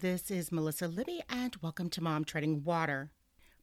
this 0.00 0.30
is 0.30 0.52
Melissa 0.52 0.86
Libby, 0.86 1.22
and 1.28 1.56
welcome 1.60 1.90
to 1.90 2.00
Mom 2.00 2.24
Treading 2.24 2.62
Water. 2.62 3.10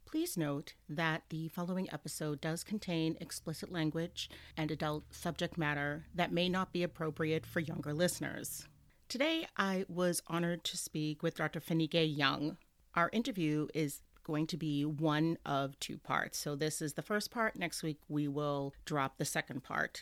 Please 0.06 0.36
note 0.36 0.74
that 0.90 1.24
the 1.30 1.48
following 1.48 1.88
episode 1.94 2.42
does 2.42 2.62
contain 2.62 3.16
explicit 3.22 3.72
language 3.72 4.30
and 4.58 4.70
adult 4.70 5.14
subject 5.14 5.58
matter 5.58 6.08
that 6.14 6.34
may 6.34 6.50
not 6.50 6.74
be 6.74 6.84
appropriate 6.84 7.46
for 7.46 7.62
younger 7.62 7.94
listeners. 7.94 8.68
Today, 9.08 9.48
I 9.56 9.86
was 9.88 10.22
honored 10.28 10.66
to 10.66 10.78
speak 10.78 11.24
with 11.24 11.36
Dr. 11.36 11.62
Fanike 11.62 12.18
Young. 12.18 12.58
Our 12.96 13.10
interview 13.14 13.68
is 13.74 14.02
going 14.26 14.48
to 14.48 14.58
be 14.58 14.84
one 14.84 15.38
of 15.46 15.80
two 15.80 15.98
parts. 15.98 16.38
So, 16.38 16.58
this 16.58 16.82
is 16.82 16.96
the 16.96 17.02
first 17.02 17.32
part. 17.32 17.56
Next 17.56 17.82
week, 17.82 18.00
we 18.10 18.28
will 18.28 18.74
drop 18.84 19.20
the 19.20 19.26
second 19.26 19.64
part. 19.64 20.02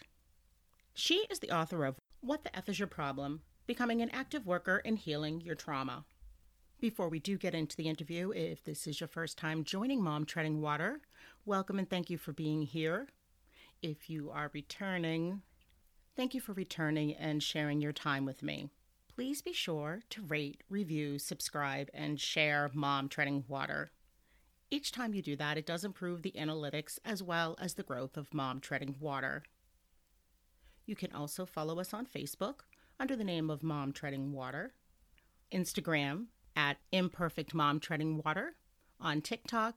She 0.95 1.27
is 1.29 1.39
the 1.39 1.51
author 1.51 1.85
of 1.85 1.97
What 2.21 2.43
the 2.43 2.55
F 2.57 2.69
is 2.69 2.79
Your 2.79 2.87
Problem? 2.87 3.41
Becoming 3.67 4.01
an 4.01 4.09
Active 4.09 4.47
Worker 4.47 4.77
in 4.79 4.95
Healing 4.95 5.39
Your 5.39 5.55
Trauma. 5.55 6.05
Before 6.83 7.07
we 7.07 7.19
do 7.19 7.37
get 7.37 7.55
into 7.55 7.77
the 7.77 7.87
interview, 7.87 8.31
if 8.31 8.61
this 8.65 8.87
is 8.87 8.99
your 8.99 9.07
first 9.07 9.37
time 9.37 9.63
joining 9.63 10.03
Mom 10.03 10.25
Treading 10.25 10.59
Water, 10.59 10.99
welcome 11.45 11.79
and 11.79 11.89
thank 11.89 12.09
you 12.09 12.17
for 12.17 12.33
being 12.33 12.63
here. 12.63 13.07
If 13.81 14.09
you 14.09 14.29
are 14.31 14.51
returning, 14.53 15.43
thank 16.17 16.33
you 16.33 16.41
for 16.41 16.51
returning 16.51 17.13
and 17.13 17.41
sharing 17.41 17.79
your 17.79 17.93
time 17.93 18.25
with 18.25 18.43
me. 18.43 18.67
Please 19.15 19.41
be 19.41 19.53
sure 19.53 20.01
to 20.09 20.23
rate, 20.23 20.61
review, 20.69 21.19
subscribe, 21.19 21.89
and 21.93 22.19
share 22.19 22.69
Mom 22.73 23.07
Treading 23.07 23.45
Water. 23.47 23.93
Each 24.69 24.91
time 24.91 25.13
you 25.13 25.21
do 25.21 25.37
that, 25.37 25.57
it 25.57 25.65
does 25.65 25.85
improve 25.85 26.21
the 26.21 26.33
analytics 26.37 26.99
as 27.05 27.23
well 27.23 27.55
as 27.61 27.75
the 27.75 27.83
growth 27.83 28.17
of 28.17 28.33
Mom 28.33 28.59
Treading 28.59 28.97
Water. 28.99 29.43
You 30.85 30.97
can 30.97 31.13
also 31.13 31.45
follow 31.45 31.79
us 31.79 31.93
on 31.93 32.05
Facebook 32.05 32.55
under 32.99 33.15
the 33.15 33.23
name 33.23 33.49
of 33.49 33.63
Mom 33.63 33.93
Treading 33.93 34.33
Water, 34.33 34.73
Instagram 35.49 36.25
at 36.55 36.77
Imperfect 36.91 37.53
Mom 37.53 37.79
Treading 37.79 38.21
Water, 38.23 38.55
on 38.99 39.21
TikTok, 39.21 39.75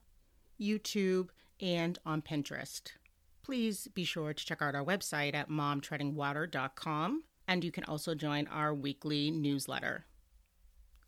YouTube, 0.61 1.29
and 1.61 1.99
on 2.05 2.23
Pinterest. 2.23 2.83
Please 3.43 3.89
be 3.95 4.05
sure 4.05 4.35
to 4.35 4.45
check 4.45 4.61
out 4.61 4.75
our 4.75 4.85
website 4.85 5.35
at 5.35 5.49
momtreadingwater.com, 5.49 7.23
and 7.47 7.65
you 7.65 7.71
can 7.71 7.85
also 7.85 8.15
join 8.15 8.47
our 8.49 8.75
weekly 8.75 9.31
newsletter. 9.31 10.07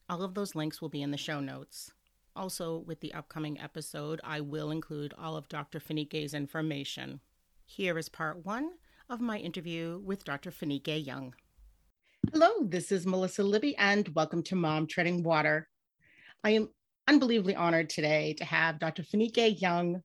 All 0.09 0.23
of 0.23 0.35
those 0.35 0.55
links 0.55 0.81
will 0.81 0.89
be 0.89 1.03
in 1.03 1.11
the 1.11 1.17
show 1.17 1.41
notes. 1.41 1.93
Also, 2.35 2.79
with 2.79 3.01
the 3.01 3.13
upcoming 3.13 3.61
episode, 3.61 4.21
I 4.23 4.41
will 4.41 4.71
include 4.71 5.13
all 5.19 5.37
of 5.37 5.49
Dr. 5.49 5.81
Fanike's 5.81 6.33
information. 6.33 7.21
Here 7.67 7.99
is 7.99 8.09
part 8.09 8.47
one 8.47 8.71
of 9.11 9.21
my 9.21 9.39
interview 9.39 10.01
with 10.05 10.25
Dr. 10.25 10.51
Fanike 10.51 11.05
Young. 11.05 11.35
Hello, 12.27 12.51
this 12.63 12.93
is 12.93 13.07
Melissa 13.07 13.43
Libby, 13.43 13.77
and 13.77 14.07
welcome 14.09 14.43
to 14.43 14.57
Mom 14.57 14.87
Treading 14.87 15.23
Water. 15.23 15.69
I 16.43 16.51
am 16.51 16.69
unbelievably 17.07 17.55
honored 17.55 17.89
today 17.89 18.35
to 18.35 18.45
have 18.45 18.81
Dr. 18.81 19.03
Fanike 19.03 19.61
Young. 19.63 20.03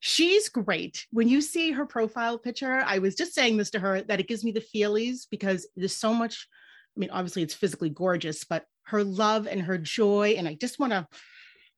She's 0.00 0.48
great. 0.48 1.06
When 1.10 1.26
you 1.26 1.40
see 1.40 1.72
her 1.72 1.86
profile 1.86 2.38
picture, 2.38 2.82
I 2.86 2.98
was 2.98 3.16
just 3.16 3.34
saying 3.34 3.56
this 3.56 3.70
to 3.70 3.80
her 3.80 4.02
that 4.02 4.20
it 4.20 4.28
gives 4.28 4.44
me 4.44 4.52
the 4.52 4.60
feelies 4.60 5.26
because 5.28 5.66
there's 5.76 5.96
so 5.96 6.12
much. 6.14 6.46
I 6.96 7.00
mean, 7.00 7.10
obviously, 7.10 7.42
it's 7.42 7.54
physically 7.54 7.90
gorgeous, 7.90 8.44
but 8.44 8.66
her 8.84 9.02
love 9.02 9.46
and 9.48 9.62
her 9.62 9.78
joy. 9.78 10.34
And 10.38 10.46
I 10.46 10.54
just 10.54 10.78
want 10.78 10.92
to 10.92 11.08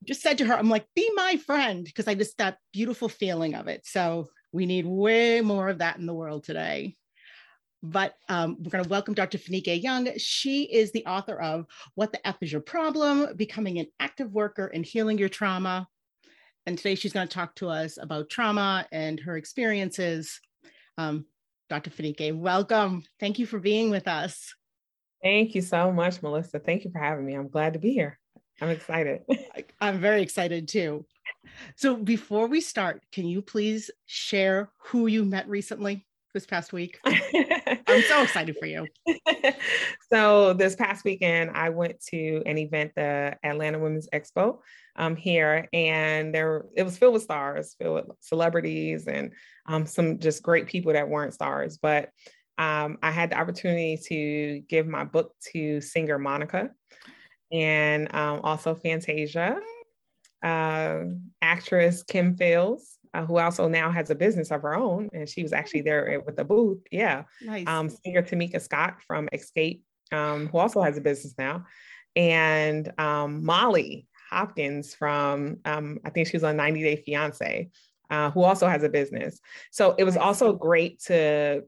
just 0.04 0.22
said 0.22 0.38
to 0.38 0.44
her, 0.46 0.54
I'm 0.54 0.68
like, 0.68 0.86
be 0.94 1.08
my 1.14 1.36
friend, 1.36 1.84
because 1.84 2.08
I 2.08 2.14
just 2.14 2.36
that 2.38 2.58
beautiful 2.72 3.08
feeling 3.08 3.54
of 3.54 3.68
it. 3.68 3.86
So 3.86 4.28
we 4.52 4.66
need 4.66 4.86
way 4.86 5.40
more 5.40 5.68
of 5.68 5.78
that 5.78 5.98
in 5.98 6.06
the 6.06 6.14
world 6.14 6.44
today. 6.44 6.96
But 7.82 8.14
um, 8.28 8.56
we're 8.58 8.70
going 8.70 8.84
to 8.84 8.90
welcome 8.90 9.14
Dr. 9.14 9.38
Fanike 9.38 9.82
Young. 9.82 10.08
She 10.18 10.64
is 10.64 10.92
the 10.92 11.06
author 11.06 11.40
of 11.40 11.66
What 11.94 12.12
the 12.12 12.26
F 12.26 12.36
is 12.42 12.52
Your 12.52 12.60
Problem? 12.60 13.34
Becoming 13.36 13.78
an 13.78 13.86
Active 13.98 14.32
Worker 14.32 14.66
and 14.66 14.84
Healing 14.84 15.16
Your 15.16 15.30
Trauma. 15.30 15.88
And 16.66 16.76
today 16.76 16.94
she's 16.94 17.14
going 17.14 17.26
to 17.26 17.34
talk 17.34 17.54
to 17.56 17.68
us 17.68 17.96
about 17.96 18.28
trauma 18.28 18.86
and 18.92 19.18
her 19.20 19.36
experiences. 19.36 20.40
Um, 20.98 21.24
Dr. 21.70 21.90
Fanike, 21.90 22.36
welcome. 22.36 23.02
Thank 23.18 23.38
you 23.38 23.46
for 23.46 23.58
being 23.58 23.90
with 23.90 24.06
us. 24.06 24.54
Thank 25.22 25.54
you 25.54 25.62
so 25.62 25.90
much, 25.90 26.22
Melissa. 26.22 26.58
Thank 26.58 26.84
you 26.84 26.90
for 26.90 26.98
having 26.98 27.24
me. 27.24 27.34
I'm 27.34 27.48
glad 27.48 27.74
to 27.74 27.78
be 27.78 27.92
here. 27.92 28.18
I'm 28.60 28.68
excited. 28.68 29.22
I'm 29.80 30.00
very 30.00 30.20
excited 30.20 30.68
too. 30.68 31.06
So, 31.76 31.96
before 31.96 32.46
we 32.46 32.60
start, 32.60 33.02
can 33.12 33.26
you 33.26 33.40
please 33.40 33.90
share 34.06 34.70
who 34.78 35.06
you 35.06 35.24
met 35.24 35.48
recently 35.48 36.06
this 36.32 36.46
past 36.46 36.72
week? 36.72 36.98
I'm 37.06 38.02
so 38.08 38.22
excited 38.22 38.56
for 38.58 38.66
you. 38.66 38.86
so, 40.12 40.52
this 40.52 40.76
past 40.76 41.04
weekend, 41.04 41.50
I 41.54 41.70
went 41.70 42.00
to 42.10 42.42
an 42.46 42.58
event, 42.58 42.92
the 42.96 43.36
Atlanta 43.42 43.78
Women's 43.78 44.08
Expo 44.12 44.58
um, 44.96 45.16
here, 45.16 45.68
and 45.72 46.34
there 46.34 46.64
it 46.76 46.82
was 46.82 46.98
filled 46.98 47.14
with 47.14 47.22
stars, 47.22 47.74
filled 47.78 48.06
with 48.08 48.16
celebrities, 48.20 49.06
and 49.06 49.32
um, 49.66 49.86
some 49.86 50.18
just 50.18 50.42
great 50.42 50.66
people 50.66 50.92
that 50.92 51.08
weren't 51.08 51.34
stars. 51.34 51.78
But 51.80 52.10
um, 52.58 52.98
I 53.02 53.10
had 53.10 53.30
the 53.30 53.38
opportunity 53.38 53.98
to 54.08 54.60
give 54.68 54.86
my 54.86 55.04
book 55.04 55.32
to 55.52 55.80
singer 55.80 56.18
Monica 56.18 56.70
and 57.50 58.14
um, 58.14 58.40
also 58.42 58.74
Fantasia, 58.74 59.58
uh, 60.42 60.98
actress 61.42 62.02
Kim 62.02 62.36
Fields, 62.36 62.98
uh, 63.14 63.24
who 63.24 63.38
also 63.38 63.68
now 63.68 63.90
has 63.90 64.10
a 64.10 64.14
business 64.14 64.50
of 64.50 64.62
her 64.62 64.74
own, 64.74 65.08
and 65.12 65.28
she 65.28 65.42
was 65.42 65.52
actually 65.52 65.82
there 65.82 66.22
with 66.24 66.36
the 66.36 66.44
booth. 66.44 66.78
Yeah, 66.90 67.24
nice. 67.42 67.66
um, 67.66 67.88
singer 67.88 68.22
Tamika 68.22 68.60
Scott 68.60 68.96
from 69.06 69.28
Xscape, 69.32 69.80
um, 70.12 70.48
who 70.48 70.58
also 70.58 70.82
has 70.82 70.96
a 70.96 71.00
business 71.00 71.34
now, 71.38 71.64
and 72.16 72.92
um, 72.98 73.44
Molly 73.44 74.06
Hopkins 74.30 74.94
from 74.94 75.58
um, 75.64 75.98
I 76.04 76.10
think 76.10 76.28
she 76.28 76.36
was 76.36 76.44
on 76.44 76.56
90 76.56 76.82
Day 76.82 76.96
Fiance. 76.96 77.70
Uh, 78.10 78.28
who 78.32 78.42
also 78.42 78.66
has 78.66 78.82
a 78.82 78.88
business. 78.88 79.38
So 79.70 79.94
it 79.96 80.02
was 80.02 80.16
also 80.16 80.52
great 80.52 81.00
to 81.04 81.62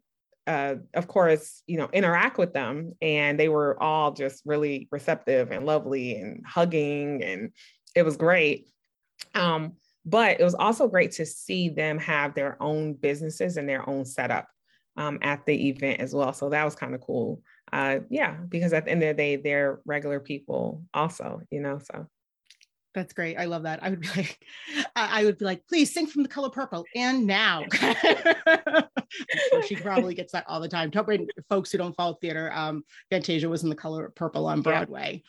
uh, 0.47 0.77
of 0.95 1.07
course, 1.07 1.63
you 1.67 1.77
know, 1.77 1.89
interact 1.93 2.39
with 2.39 2.53
them. 2.53 2.93
And 3.01 3.39
they 3.39 3.49
were 3.49 3.81
all 3.83 4.13
just 4.13 4.43
really 4.45 4.89
receptive 4.91 5.51
and 5.51 5.67
lovely 5.67 6.17
and 6.17 6.45
hugging, 6.47 7.23
and 7.23 7.53
it 7.95 8.05
was 8.05 8.17
great. 8.17 8.69
Um, 9.35 9.75
but 10.05 10.41
it 10.41 10.45
was 10.45 10.55
also 10.55 10.89
great 10.89 11.13
to 11.13 11.27
see 11.27 11.69
them 11.69 11.99
have 11.99 12.35
their 12.35 12.61
own 12.61 12.95
businesses 12.95 13.57
and 13.57 13.69
their 13.69 13.89
own 13.89 14.05
setup 14.05 14.49
um, 14.97 15.19
at 15.23 15.45
the 15.47 15.69
event 15.69 16.01
as 16.01 16.15
well. 16.15 16.33
So 16.33 16.51
that 16.51 16.65
was 16.65 16.75
kind 16.75 16.95
of 16.95 17.01
cool. 17.01 17.43
Uh, 17.73 18.01
yeah, 18.11 18.37
because 18.49 18.73
at 18.73 18.85
the 18.85 18.91
end 18.91 19.03
of 19.03 19.09
the 19.09 19.23
day, 19.23 19.37
they're 19.37 19.81
regular 19.85 20.21
people 20.21 20.83
also, 20.93 21.41
you 21.51 21.61
know. 21.61 21.79
So 21.79 22.07
that's 22.95 23.15
great. 23.15 23.37
I 23.39 23.47
love 23.47 23.63
that. 23.63 23.83
I 23.83 23.91
would 23.91 24.01
be 24.01 24.09
like, 24.17 24.45
I 24.97 25.25
would 25.25 25.39
be 25.39 25.45
like, 25.45 25.67
please 25.67 25.93
sing 25.93 26.07
from 26.07 26.23
the 26.23 26.29
color 26.29 26.51
purple 26.51 26.85
and 26.95 27.27
now. 27.27 27.65
sure 27.73 29.63
she 29.67 29.77
probably 29.77 30.15
gets 30.15 30.33
that 30.33 30.45
all 30.49 30.61
the 30.61 30.69
time. 30.69 30.91
Talking 30.91 31.29
folks 31.49 31.73
who 31.73 31.79
don't 31.79 31.97
follow 31.97 32.15
theater, 32.15 32.53
um, 32.53 32.85
Fantasia 33.11 33.49
was 33.49 33.63
in 33.63 33.71
the 33.71 33.75
color 33.75 34.13
purple 34.15 34.47
on 34.47 34.61
Broadway. 34.63 35.23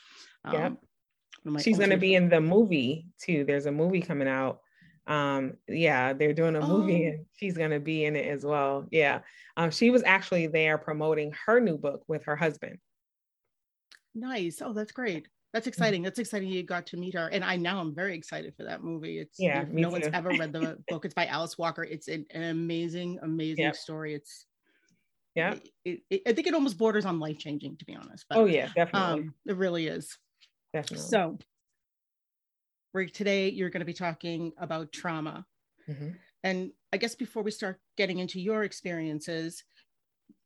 Yeah. 0.52 0.66
Um, 0.66 1.60
She's 1.60 1.78
going 1.78 1.90
to 1.90 1.98
be 1.98 2.16
in 2.16 2.30
the 2.30 2.42
movie 2.42 3.08
too. 3.22 3.44
There's 3.46 3.66
a 3.66 3.72
movie 3.72 4.02
coming 4.02 4.28
out. 4.28 4.60
Um, 5.06 5.54
yeah, 5.68 6.14
they're 6.14 6.34
doing 6.34 6.56
a 6.56 6.66
movie 6.66 7.08
oh. 7.08 7.10
and 7.10 7.26
she's 7.34 7.58
going 7.58 7.72
to 7.72 7.80
be 7.80 8.06
in 8.06 8.16
it 8.16 8.28
as 8.28 8.46
well. 8.46 8.86
Yeah. 8.92 9.20
Um, 9.58 9.72
she 9.72 9.90
was 9.90 10.04
actually 10.04 10.48
there 10.48 10.78
promoting 10.78 11.34
her 11.46 11.60
new 11.60 11.78
book 11.78 12.04
with 12.08 12.24
her 12.26 12.36
husband. 12.36 12.78
Nice. 14.16 14.62
Oh, 14.62 14.74
that's 14.74 14.92
great. 14.92 15.28
That's 15.54 15.64
mm-hmm. 15.64 15.70
exciting. 15.70 16.02
That's 16.04 16.20
exciting. 16.20 16.50
You 16.50 16.64
got 16.64 16.88
to 16.88 16.98
meet 16.98 17.14
her, 17.14 17.28
and 17.28 17.44
I 17.44 17.58
now 17.58 17.80
I'm 17.80 17.94
very 17.94 18.16
excited 18.16 18.56
for 18.56 18.64
that 18.64 18.84
movie. 18.84 19.20
It's 19.20 19.40
yeah. 19.40 19.66
no 19.70 19.90
too. 19.90 19.92
one's 19.94 20.08
ever 20.12 20.30
read 20.30 20.52
the 20.52 20.80
book. 20.88 21.06
It's 21.06 21.14
by 21.14 21.28
Alice 21.28 21.58
Walker. 21.58 21.84
It's 21.84 22.08
an, 22.08 22.26
an 22.32 22.44
amazing, 22.44 23.20
amazing 23.22 23.66
yep. 23.66 23.76
story. 23.76 24.16
It's 24.16 24.46
yeah. 25.36 25.56
It, 25.86 26.02
it, 26.10 26.22
I 26.28 26.34
think 26.34 26.48
it 26.48 26.54
almost 26.54 26.78
borders 26.78 27.06
on 27.06 27.20
life 27.20 27.38
changing, 27.38 27.78
to 27.78 27.86
be 27.86 27.96
honest. 27.96 28.26
But, 28.30 28.40
oh 28.40 28.46
yeah, 28.46 28.70
definitely. 28.76 29.24
Um, 29.24 29.34
it 29.46 29.56
really 29.56 29.88
is. 29.88 30.18
Definitely. 30.74 31.06
So, 31.08 31.38
we're 32.94 33.08
today 33.08 33.50
you're 33.50 33.70
going 33.70 33.82
to 33.82 33.86
be 33.86 33.94
talking 33.94 34.54
about 34.58 34.92
trauma, 34.92 35.46
mm-hmm. 35.90 36.10
and 36.44 36.72
I 36.92 36.98
guess 36.98 37.16
before 37.16 37.44
we 37.44 37.52
start 37.52 37.80
getting 37.98 38.20
into 38.20 38.40
your 38.40 38.64
experiences, 38.64 39.64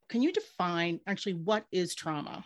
can 0.10 0.22
you 0.22 0.32
define 0.32 1.00
actually 1.06 1.34
what 1.34 1.66
is 1.72 1.96
trauma? 1.96 2.46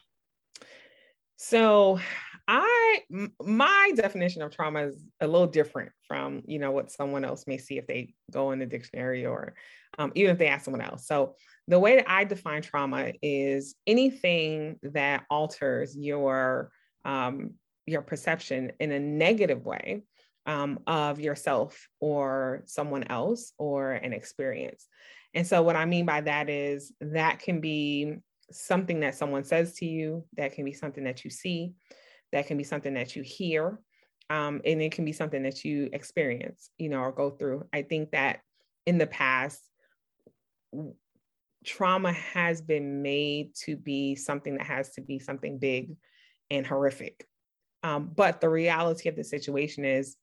So 1.37 1.99
I 2.47 2.99
my 3.41 3.91
definition 3.95 4.41
of 4.41 4.51
trauma 4.51 4.87
is 4.87 5.05
a 5.21 5.27
little 5.27 5.47
different 5.47 5.91
from 6.07 6.43
you 6.45 6.59
know 6.59 6.71
what 6.71 6.91
someone 6.91 7.25
else 7.25 7.45
may 7.47 7.57
see 7.57 7.77
if 7.77 7.87
they 7.87 8.13
go 8.31 8.51
in 8.51 8.59
the 8.59 8.65
dictionary 8.65 9.25
or 9.25 9.53
um, 9.97 10.11
even 10.15 10.31
if 10.31 10.37
they 10.37 10.47
ask 10.47 10.65
someone 10.65 10.81
else. 10.81 11.07
So 11.07 11.35
the 11.67 11.79
way 11.79 11.95
that 11.95 12.09
I 12.09 12.25
define 12.25 12.61
trauma 12.61 13.13
is 13.21 13.75
anything 13.87 14.79
that 14.83 15.25
alters 15.29 15.95
your 15.97 16.71
um, 17.05 17.55
your 17.85 18.01
perception 18.01 18.71
in 18.79 18.91
a 18.91 18.99
negative 18.99 19.65
way 19.65 20.03
um, 20.45 20.79
of 20.87 21.19
yourself 21.19 21.87
or 21.99 22.63
someone 22.65 23.03
else 23.05 23.53
or 23.57 23.91
an 23.91 24.13
experience. 24.13 24.87
And 25.33 25.45
so 25.45 25.61
what 25.61 25.75
I 25.75 25.85
mean 25.85 26.05
by 26.05 26.21
that 26.21 26.49
is 26.49 26.91
that 27.01 27.39
can 27.39 27.61
be 27.61 28.15
something 28.51 28.99
that 29.01 29.15
someone 29.15 29.43
says 29.43 29.73
to 29.75 29.85
you, 29.85 30.25
that 30.35 30.53
can 30.53 30.65
be 30.65 30.73
something 30.73 31.05
that 31.05 31.23
you 31.23 31.29
see, 31.29 31.73
that 32.31 32.47
can 32.47 32.57
be 32.57 32.63
something 32.63 32.93
that 32.95 33.15
you 33.15 33.23
hear, 33.23 33.79
um, 34.29 34.61
and 34.65 34.81
it 34.81 34.91
can 34.91 35.05
be 35.05 35.13
something 35.13 35.43
that 35.43 35.63
you 35.63 35.89
experience, 35.93 36.69
you 36.77 36.89
know, 36.89 36.99
or 36.99 37.11
go 37.11 37.31
through. 37.31 37.65
I 37.73 37.81
think 37.81 38.11
that 38.11 38.39
in 38.85 38.97
the 38.97 39.07
past, 39.07 39.61
trauma 41.65 42.13
has 42.13 42.61
been 42.61 43.01
made 43.01 43.53
to 43.65 43.75
be 43.75 44.15
something 44.15 44.57
that 44.57 44.67
has 44.67 44.93
to 44.93 45.01
be 45.01 45.19
something 45.19 45.59
big 45.59 45.95
and 46.49 46.65
horrific. 46.65 47.27
Um, 47.83 48.11
but 48.15 48.41
the 48.41 48.49
reality 48.49 49.09
of 49.09 49.15
the 49.15 49.23
situation 49.23 49.85
is, 49.85 50.15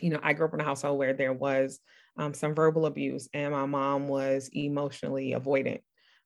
you 0.00 0.10
know, 0.10 0.20
I 0.22 0.32
grew 0.32 0.46
up 0.46 0.54
in 0.54 0.60
a 0.60 0.64
household 0.64 0.98
where 0.98 1.14
there 1.14 1.32
was 1.32 1.80
um, 2.16 2.34
some 2.34 2.54
verbal 2.54 2.86
abuse, 2.86 3.28
and 3.32 3.52
my 3.52 3.66
mom 3.66 4.08
was 4.08 4.50
emotionally 4.52 5.32
avoidant 5.32 5.80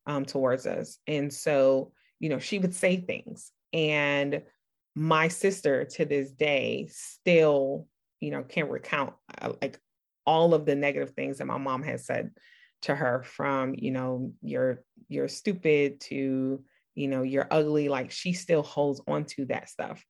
um, 0.07 0.25
towards 0.25 0.67
us. 0.67 0.99
And 1.07 1.33
so, 1.33 1.93
you 2.19 2.29
know, 2.29 2.39
she 2.39 2.59
would 2.59 2.75
say 2.75 2.97
things. 2.97 3.53
And 3.73 4.43
my 4.95 5.29
sister 5.29 5.85
to 5.85 6.05
this 6.05 6.31
day 6.33 6.89
still, 6.91 7.87
you 8.21 8.31
know, 8.31 8.43
can 8.43 8.69
recount 8.69 9.15
uh, 9.41 9.53
like 9.61 9.79
all 10.27 10.55
of 10.55 10.67
the 10.67 10.75
negative 10.75 11.11
things 11.11 11.39
that 11.39 11.47
my 11.47 11.59
mom 11.59 11.83
has 11.83 12.07
said 12.07 12.31
to 12.83 12.95
her 12.95 13.23
from, 13.23 13.75
you 13.77 13.91
know, 13.91 14.33
you're 14.43 14.83
you're 15.09 15.29
stupid 15.29 16.01
to, 16.01 16.63
you 16.95 17.09
know, 17.09 17.23
you're 17.23 17.49
ugly. 17.51 17.89
Like 17.89 18.11
she 18.11 18.33
still 18.33 18.63
holds 18.63 19.01
on 19.07 19.25
to 19.27 19.47
that 19.47 19.69
stuff. 19.69 20.05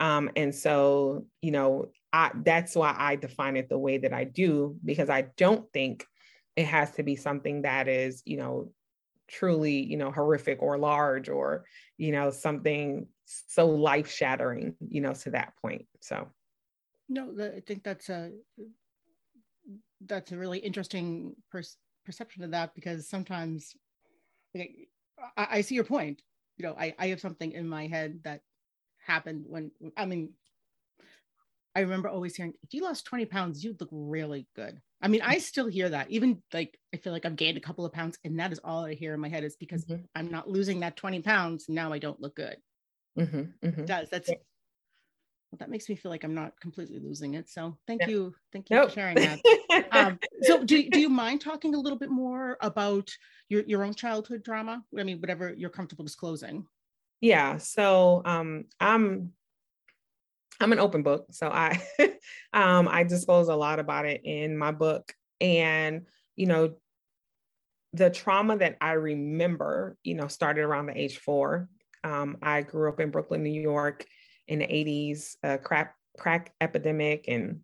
Um, 0.00 0.30
and 0.36 0.54
so, 0.54 1.26
you 1.40 1.50
know, 1.50 1.86
I, 2.12 2.30
that's 2.34 2.74
why 2.74 2.94
I 2.96 3.16
define 3.16 3.56
it 3.56 3.68
the 3.68 3.78
way 3.78 3.98
that 3.98 4.12
I 4.12 4.24
do, 4.24 4.76
because 4.84 5.10
I 5.10 5.28
don't 5.36 5.70
think 5.72 6.04
it 6.54 6.66
has 6.66 6.92
to 6.92 7.02
be 7.02 7.16
something 7.16 7.62
that 7.62 7.88
is, 7.88 8.22
you 8.24 8.36
know, 8.36 8.72
truly, 9.28 9.82
you 9.82 9.96
know, 9.96 10.10
horrific 10.10 10.62
or 10.62 10.78
large 10.78 11.28
or, 11.28 11.64
you 11.98 12.12
know, 12.12 12.30
something 12.30 13.06
so 13.24 13.66
life 13.66 14.10
shattering, 14.10 14.74
you 14.88 15.00
know, 15.00 15.12
to 15.12 15.30
that 15.30 15.54
point. 15.60 15.86
So, 16.00 16.28
no, 17.08 17.34
I 17.40 17.60
think 17.60 17.82
that's 17.82 18.08
a 18.08 18.32
that's 20.04 20.32
a 20.32 20.36
really 20.36 20.58
interesting 20.58 21.34
per- 21.50 21.62
perception 22.04 22.44
of 22.44 22.52
that 22.52 22.74
because 22.74 23.08
sometimes 23.08 23.74
I, 24.56 24.68
I 25.36 25.60
see 25.62 25.74
your 25.74 25.84
point. 25.84 26.22
You 26.58 26.66
know, 26.66 26.76
I, 26.78 26.94
I 26.98 27.08
have 27.08 27.20
something 27.20 27.52
in 27.52 27.68
my 27.68 27.86
head 27.86 28.20
that 28.24 28.40
happened 29.06 29.44
when 29.48 29.70
I 29.96 30.06
mean 30.06 30.30
I 31.76 31.80
remember 31.80 32.08
always 32.08 32.34
hearing, 32.34 32.54
if 32.62 32.72
you 32.72 32.82
lost 32.82 33.04
20 33.04 33.26
pounds, 33.26 33.62
you'd 33.62 33.78
look 33.78 33.90
really 33.92 34.46
good. 34.56 34.80
I 35.02 35.08
mean, 35.08 35.20
I 35.20 35.36
still 35.36 35.66
hear 35.66 35.90
that. 35.90 36.10
Even 36.10 36.42
like, 36.54 36.78
I 36.94 36.96
feel 36.96 37.12
like 37.12 37.26
I've 37.26 37.36
gained 37.36 37.58
a 37.58 37.60
couple 37.60 37.84
of 37.84 37.92
pounds, 37.92 38.18
and 38.24 38.40
that 38.40 38.50
is 38.50 38.60
all 38.64 38.86
I 38.86 38.94
hear 38.94 39.12
in 39.12 39.20
my 39.20 39.28
head 39.28 39.44
is 39.44 39.56
because 39.56 39.84
mm-hmm. 39.84 40.04
I'm 40.14 40.30
not 40.30 40.48
losing 40.48 40.80
that 40.80 40.96
20 40.96 41.20
pounds. 41.20 41.66
Now 41.68 41.92
I 41.92 41.98
don't 41.98 42.18
look 42.18 42.34
good. 42.34 42.56
Mm-hmm, 43.18 43.66
mm-hmm. 43.66 43.80
It 43.82 43.86
does. 43.86 44.08
That's, 44.08 44.30
well, 44.30 44.38
that 45.58 45.68
makes 45.68 45.86
me 45.90 45.96
feel 45.96 46.10
like 46.10 46.24
I'm 46.24 46.34
not 46.34 46.58
completely 46.62 46.98
losing 46.98 47.34
it. 47.34 47.50
So 47.50 47.76
thank 47.86 48.00
yeah. 48.00 48.08
you. 48.08 48.34
Thank 48.54 48.70
you 48.70 48.76
nope. 48.76 48.88
for 48.88 48.94
sharing 48.94 49.16
that. 49.16 49.40
um, 49.92 50.18
so 50.42 50.64
do, 50.64 50.88
do 50.88 50.98
you 50.98 51.10
mind 51.10 51.42
talking 51.42 51.74
a 51.74 51.78
little 51.78 51.98
bit 51.98 52.10
more 52.10 52.56
about 52.62 53.10
your, 53.50 53.64
your 53.64 53.84
own 53.84 53.92
childhood 53.92 54.42
drama? 54.42 54.82
I 54.98 55.02
mean, 55.02 55.20
whatever 55.20 55.52
you're 55.54 55.68
comfortable 55.68 56.06
disclosing. 56.06 56.66
Yeah. 57.20 57.58
So 57.58 58.22
um, 58.24 58.64
I'm 58.80 59.32
I'm 60.60 60.72
an 60.72 60.78
open 60.78 61.02
book, 61.02 61.26
so 61.32 61.48
I 61.48 61.80
um, 62.52 62.88
I 62.88 63.04
disclose 63.04 63.48
a 63.48 63.56
lot 63.56 63.78
about 63.78 64.06
it 64.06 64.22
in 64.24 64.56
my 64.56 64.72
book, 64.72 65.14
and 65.40 66.06
you 66.34 66.46
know, 66.46 66.74
the 67.92 68.10
trauma 68.10 68.56
that 68.58 68.76
I 68.80 68.92
remember, 68.92 69.96
you 70.02 70.14
know, 70.14 70.28
started 70.28 70.62
around 70.62 70.86
the 70.86 70.98
age 70.98 71.18
four. 71.18 71.68
Um, 72.04 72.38
I 72.42 72.62
grew 72.62 72.88
up 72.88 73.00
in 73.00 73.10
Brooklyn, 73.10 73.42
New 73.42 73.60
York, 73.60 74.06
in 74.48 74.60
the 74.60 74.66
'80s, 74.66 75.36
a 75.42 75.58
crack 75.58 75.94
crack 76.18 76.52
epidemic 76.60 77.26
and 77.28 77.60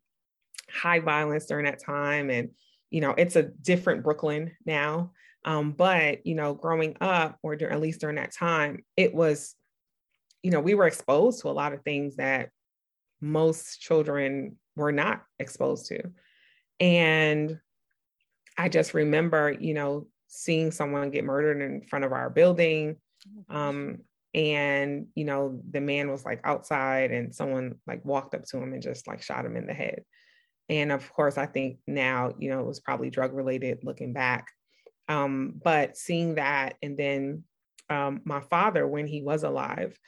high 0.71 1.01
violence 1.01 1.47
during 1.47 1.65
that 1.65 1.83
time, 1.83 2.31
and 2.31 2.51
you 2.91 3.01
know, 3.01 3.15
it's 3.17 3.37
a 3.37 3.43
different 3.43 4.03
Brooklyn 4.03 4.53
now. 4.67 5.13
Um, 5.45 5.73
but 5.73 6.27
you 6.27 6.35
know, 6.35 6.55
growing 6.55 6.97
up, 7.01 7.39
or 7.43 7.55
at 7.55 7.81
least 7.81 8.01
during 8.01 8.17
that 8.17 8.33
time, 8.33 8.85
it 8.97 9.15
was, 9.15 9.55
you 10.43 10.51
know, 10.51 10.61
we 10.61 10.75
were 10.75 10.87
exposed 10.87 11.41
to 11.43 11.49
a 11.49 11.51
lot 11.51 11.73
of 11.73 11.83
things 11.83 12.17
that 12.17 12.51
most 13.21 13.81
children 13.81 14.57
were 14.77 14.93
not 14.93 15.23
exposed 15.39 15.87
to. 15.87 16.03
And 16.81 17.59
I 18.59 18.69
just 18.69 18.95
remember, 18.95 19.53
you 19.53 19.75
know, 19.75 20.07
seeing 20.29 20.71
someone 20.71 21.11
get 21.11 21.25
murdered 21.25 21.61
in 21.61 21.83
front 21.83 22.05
of 22.05 22.13
our 22.13 22.31
building. 22.31 22.97
Oh 23.51 23.57
um, 23.57 23.99
and, 24.35 25.09
you 25.15 25.25
know, 25.25 25.61
the 25.71 25.81
man 25.81 26.11
was 26.11 26.25
like 26.25 26.41
outside 26.45 27.11
and 27.11 27.35
someone 27.35 27.77
like 27.87 28.05
walked 28.05 28.35
up 28.35 28.45
to 28.47 28.57
him 28.57 28.73
and 28.73 28.83
just 28.83 29.07
like 29.07 29.23
shot 29.23 29.45
him 29.45 29.57
in 29.57 29.67
the 29.67 29.75
head. 29.75 30.05
And 30.69 30.91
of 30.91 31.13
course, 31.13 31.37
I 31.37 31.47
think 31.47 31.79
now, 31.87 32.33
you 32.39 32.49
know, 32.49 32.61
it 32.61 32.67
was 32.67 32.81
probably 32.81 33.11
drug 33.11 33.35
related 33.35 33.81
looking 33.85 34.13
back. 34.13 34.47
Um, 35.13 35.61
but 35.63 35.97
seeing 35.97 36.37
that, 36.37 36.77
and 36.83 36.97
then 36.97 37.45
um, 37.91 38.23
my 38.25 38.41
father, 38.41 38.87
when 38.87 39.07
he 39.07 39.23
was 39.23 39.43
alive, 39.43 39.99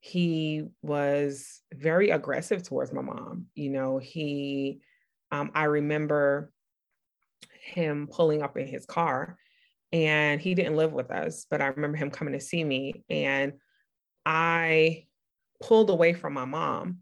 he 0.00 0.64
was 0.82 1.62
very 1.72 2.10
aggressive 2.10 2.62
towards 2.62 2.92
my 2.92 3.00
mom. 3.00 3.46
You 3.54 3.70
know, 3.70 3.98
he, 3.98 4.80
um, 5.32 5.50
I 5.54 5.64
remember 5.64 6.52
him 7.62 8.08
pulling 8.10 8.42
up 8.42 8.58
in 8.58 8.66
his 8.66 8.84
car 8.84 9.38
and 9.92 10.40
he 10.40 10.54
didn't 10.54 10.76
live 10.76 10.92
with 10.92 11.10
us, 11.10 11.46
but 11.50 11.62
I 11.62 11.66
remember 11.68 11.96
him 11.96 12.10
coming 12.10 12.34
to 12.34 12.40
see 12.40 12.62
me 12.62 13.04
and 13.08 13.54
I 14.26 15.06
pulled 15.62 15.90
away 15.90 16.12
from 16.12 16.34
my 16.34 16.44
mom 16.44 16.98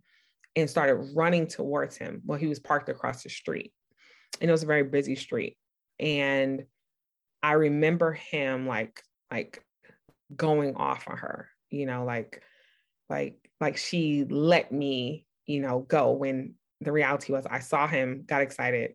and 0.54 0.70
started 0.70 1.10
running 1.14 1.46
towards 1.46 1.96
him. 1.96 2.22
Well, 2.24 2.38
he 2.38 2.46
was 2.46 2.60
parked 2.60 2.88
across 2.88 3.22
the 3.22 3.30
street 3.30 3.72
and 4.40 4.48
it 4.48 4.52
was 4.52 4.62
a 4.62 4.66
very 4.66 4.84
busy 4.84 5.16
street. 5.16 5.56
And 5.98 6.64
I 7.42 7.52
remember 7.52 8.12
him 8.12 8.66
like, 8.66 9.02
like 9.30 9.62
going 10.34 10.76
off 10.76 11.08
on 11.08 11.18
her, 11.18 11.48
you 11.70 11.86
know, 11.86 12.04
like, 12.04 12.42
like 13.10 13.48
like 13.60 13.76
she 13.76 14.24
let 14.24 14.72
me 14.72 15.26
you 15.46 15.60
know 15.60 15.80
go 15.80 16.12
when 16.12 16.54
the 16.80 16.92
reality 16.92 17.32
was 17.32 17.46
i 17.50 17.58
saw 17.58 17.86
him 17.86 18.24
got 18.26 18.42
excited 18.42 18.94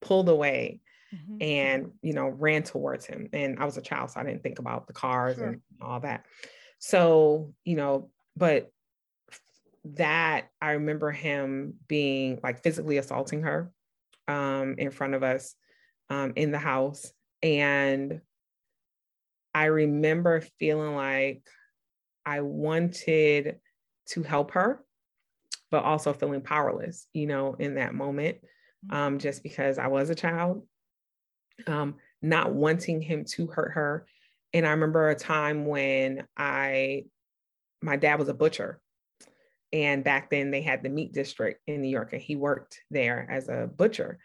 pulled 0.00 0.28
away 0.28 0.80
mm-hmm. 1.14 1.36
and 1.40 1.92
you 2.02 2.12
know 2.12 2.28
ran 2.28 2.62
towards 2.62 3.06
him 3.06 3.28
and 3.32 3.58
i 3.58 3.64
was 3.64 3.76
a 3.76 3.82
child 3.82 4.10
so 4.10 4.20
i 4.20 4.24
didn't 4.24 4.42
think 4.42 4.58
about 4.58 4.86
the 4.86 4.92
cars 4.92 5.36
sure. 5.36 5.46
and 5.46 5.60
all 5.80 6.00
that 6.00 6.24
so 6.78 7.52
you 7.64 7.76
know 7.76 8.10
but 8.36 8.70
that 9.84 10.48
i 10.60 10.72
remember 10.72 11.10
him 11.10 11.74
being 11.88 12.38
like 12.42 12.62
physically 12.62 12.98
assaulting 12.98 13.42
her 13.42 13.70
um, 14.28 14.76
in 14.78 14.92
front 14.92 15.14
of 15.14 15.24
us 15.24 15.56
um, 16.08 16.32
in 16.36 16.52
the 16.52 16.58
house 16.58 17.12
and 17.42 18.20
i 19.54 19.64
remember 19.64 20.40
feeling 20.58 20.94
like 20.94 21.42
I 22.24 22.40
wanted 22.40 23.56
to 24.10 24.22
help 24.22 24.52
her, 24.52 24.84
but 25.70 25.84
also 25.84 26.12
feeling 26.12 26.42
powerless, 26.42 27.06
you 27.12 27.26
know, 27.26 27.54
in 27.54 27.74
that 27.74 27.94
moment, 27.94 28.38
mm-hmm. 28.86 28.96
um, 28.96 29.18
just 29.18 29.42
because 29.42 29.78
I 29.78 29.88
was 29.88 30.10
a 30.10 30.14
child, 30.14 30.66
um, 31.66 31.96
not 32.22 32.52
wanting 32.52 33.00
him 33.00 33.24
to 33.30 33.46
hurt 33.46 33.72
her. 33.72 34.06
And 34.52 34.66
I 34.66 34.70
remember 34.70 35.08
a 35.08 35.14
time 35.14 35.66
when 35.66 36.26
I, 36.36 37.04
my 37.82 37.96
dad 37.96 38.18
was 38.18 38.28
a 38.28 38.34
butcher. 38.34 38.80
And 39.72 40.02
back 40.02 40.30
then 40.30 40.50
they 40.50 40.62
had 40.62 40.82
the 40.82 40.88
meat 40.88 41.12
district 41.12 41.60
in 41.68 41.80
New 41.80 41.88
York, 41.88 42.12
and 42.12 42.20
he 42.20 42.34
worked 42.34 42.80
there 42.90 43.26
as 43.30 43.48
a 43.48 43.70
butcher. 43.74 44.18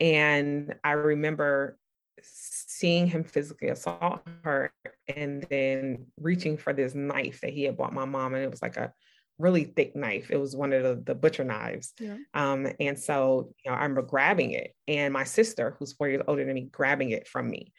And 0.00 0.74
I 0.82 0.92
remember 0.92 1.78
seeing 2.22 3.06
him 3.06 3.24
physically 3.24 3.68
assault 3.68 4.20
her 4.44 4.72
and 5.14 5.44
then 5.50 6.06
reaching 6.20 6.56
for 6.56 6.72
this 6.72 6.94
knife 6.94 7.40
that 7.40 7.52
he 7.52 7.64
had 7.64 7.76
bought 7.76 7.92
my 7.92 8.04
mom 8.04 8.34
and 8.34 8.42
it 8.42 8.50
was 8.50 8.62
like 8.62 8.76
a 8.76 8.92
really 9.38 9.64
thick 9.64 9.94
knife. 9.94 10.30
It 10.30 10.36
was 10.36 10.56
one 10.56 10.72
of 10.72 10.82
the, 10.82 11.02
the 11.04 11.14
butcher 11.14 11.44
knives. 11.44 11.92
Yeah. 11.98 12.16
um, 12.34 12.66
and 12.80 12.98
so 12.98 13.52
you 13.64 13.70
know 13.70 13.76
i 13.76 13.82
remember 13.82 14.02
grabbing 14.02 14.52
it 14.52 14.74
and 14.86 15.12
my 15.12 15.24
sister 15.24 15.76
who's 15.78 15.92
four 15.92 16.08
years 16.08 16.22
older 16.26 16.44
than 16.44 16.54
me 16.54 16.68
grabbing 16.72 17.10
it 17.10 17.28
from 17.28 17.48
me 17.48 17.72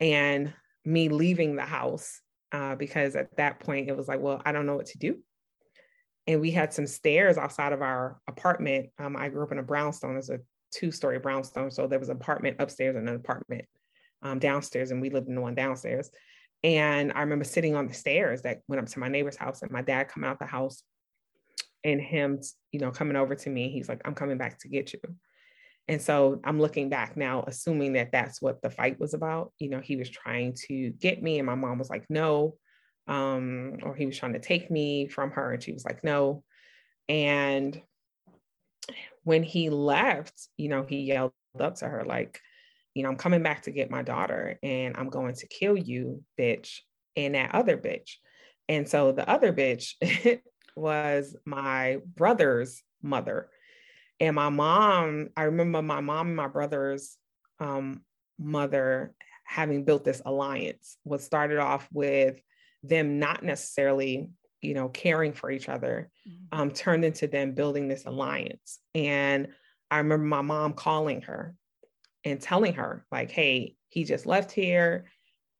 and 0.00 0.52
me 0.84 1.08
leaving 1.08 1.56
the 1.56 1.62
house 1.62 2.20
uh, 2.52 2.74
because 2.76 3.16
at 3.16 3.36
that 3.36 3.60
point 3.60 3.88
it 3.88 3.96
was 3.96 4.08
like 4.08 4.20
well 4.20 4.40
i 4.44 4.52
don't 4.52 4.66
know 4.66 4.76
what 4.76 4.86
to 4.86 4.98
do. 4.98 5.18
And 6.26 6.42
we 6.42 6.50
had 6.50 6.74
some 6.74 6.86
stairs 6.86 7.38
outside 7.38 7.72
of 7.72 7.80
our 7.80 8.20
apartment. 8.28 8.90
Um, 8.98 9.16
i 9.16 9.28
grew 9.28 9.44
up 9.44 9.52
in 9.52 9.58
a 9.58 9.62
brownstone. 9.62 10.16
It's 10.16 10.28
a 10.28 10.40
two-story 10.70 11.18
brownstone 11.18 11.70
so 11.70 11.86
there 11.86 11.98
was 11.98 12.08
an 12.08 12.16
apartment 12.16 12.56
upstairs 12.58 12.96
and 12.96 13.08
an 13.08 13.16
apartment 13.16 13.64
um, 14.22 14.38
downstairs, 14.38 14.90
and 14.90 15.00
we 15.00 15.10
lived 15.10 15.28
in 15.28 15.34
the 15.34 15.40
one 15.40 15.54
downstairs. 15.54 16.10
And 16.64 17.12
I 17.14 17.20
remember 17.20 17.44
sitting 17.44 17.76
on 17.76 17.86
the 17.86 17.94
stairs 17.94 18.42
that 18.42 18.62
went 18.66 18.82
up 18.82 18.88
to 18.88 18.98
my 18.98 19.08
neighbor's 19.08 19.36
house, 19.36 19.62
and 19.62 19.70
my 19.70 19.82
dad 19.82 20.08
coming 20.08 20.28
out 20.28 20.38
the 20.38 20.46
house, 20.46 20.82
and 21.84 22.00
him, 22.00 22.40
you 22.72 22.80
know, 22.80 22.90
coming 22.90 23.16
over 23.16 23.34
to 23.34 23.50
me. 23.50 23.70
He's 23.70 23.88
like, 23.88 24.00
"I'm 24.04 24.14
coming 24.14 24.38
back 24.38 24.58
to 24.60 24.68
get 24.68 24.92
you." 24.92 25.00
And 25.88 26.02
so 26.02 26.38
I'm 26.44 26.60
looking 26.60 26.90
back 26.90 27.16
now, 27.16 27.44
assuming 27.46 27.94
that 27.94 28.12
that's 28.12 28.42
what 28.42 28.60
the 28.60 28.68
fight 28.68 29.00
was 29.00 29.14
about. 29.14 29.52
You 29.58 29.70
know, 29.70 29.80
he 29.80 29.96
was 29.96 30.10
trying 30.10 30.54
to 30.68 30.90
get 30.90 31.22
me, 31.22 31.38
and 31.38 31.46
my 31.46 31.54
mom 31.54 31.78
was 31.78 31.88
like, 31.88 32.04
no. 32.10 32.56
Um, 33.06 33.78
or 33.82 33.94
he 33.94 34.04
was 34.04 34.18
trying 34.18 34.34
to 34.34 34.38
take 34.38 34.70
me 34.70 35.08
from 35.08 35.30
her, 35.30 35.52
and 35.52 35.62
she 35.62 35.72
was 35.72 35.86
like, 35.86 36.04
no. 36.04 36.44
And 37.08 37.80
when 39.24 39.42
he 39.42 39.70
left, 39.70 40.34
you 40.58 40.68
know, 40.68 40.84
he 40.86 40.98
yelled 40.98 41.32
up 41.58 41.76
to 41.76 41.88
her, 41.88 42.04
like, 42.04 42.38
you 42.98 43.04
know, 43.04 43.10
I'm 43.10 43.16
coming 43.16 43.44
back 43.44 43.62
to 43.62 43.70
get 43.70 43.92
my 43.92 44.02
daughter 44.02 44.58
and 44.60 44.96
I'm 44.96 45.08
going 45.08 45.36
to 45.36 45.46
kill 45.46 45.78
you, 45.78 46.24
bitch, 46.36 46.80
and 47.14 47.36
that 47.36 47.54
other 47.54 47.76
bitch. 47.76 48.14
And 48.68 48.88
so 48.88 49.12
the 49.12 49.28
other 49.30 49.52
bitch 49.52 50.40
was 50.76 51.36
my 51.44 51.98
brother's 52.16 52.82
mother. 53.00 53.50
And 54.18 54.34
my 54.34 54.48
mom, 54.48 55.28
I 55.36 55.44
remember 55.44 55.80
my 55.80 56.00
mom 56.00 56.26
and 56.26 56.36
my 56.36 56.48
brother's 56.48 57.16
um, 57.60 58.00
mother 58.36 59.14
having 59.44 59.84
built 59.84 60.04
this 60.04 60.20
alliance. 60.26 60.96
What 61.04 61.22
started 61.22 61.58
off 61.58 61.88
with 61.92 62.42
them 62.82 63.20
not 63.20 63.44
necessarily, 63.44 64.28
you 64.60 64.74
know, 64.74 64.88
caring 64.88 65.34
for 65.34 65.52
each 65.52 65.68
other, 65.68 66.10
mm-hmm. 66.28 66.60
um, 66.60 66.72
turned 66.72 67.04
into 67.04 67.28
them 67.28 67.52
building 67.52 67.86
this 67.86 68.06
alliance. 68.06 68.80
And 68.92 69.46
I 69.88 69.98
remember 69.98 70.26
my 70.26 70.42
mom 70.42 70.72
calling 70.72 71.20
her 71.22 71.54
and 72.24 72.40
telling 72.40 72.74
her, 72.74 73.06
like, 73.10 73.30
hey, 73.30 73.76
he 73.88 74.04
just 74.04 74.26
left 74.26 74.52
here 74.52 75.06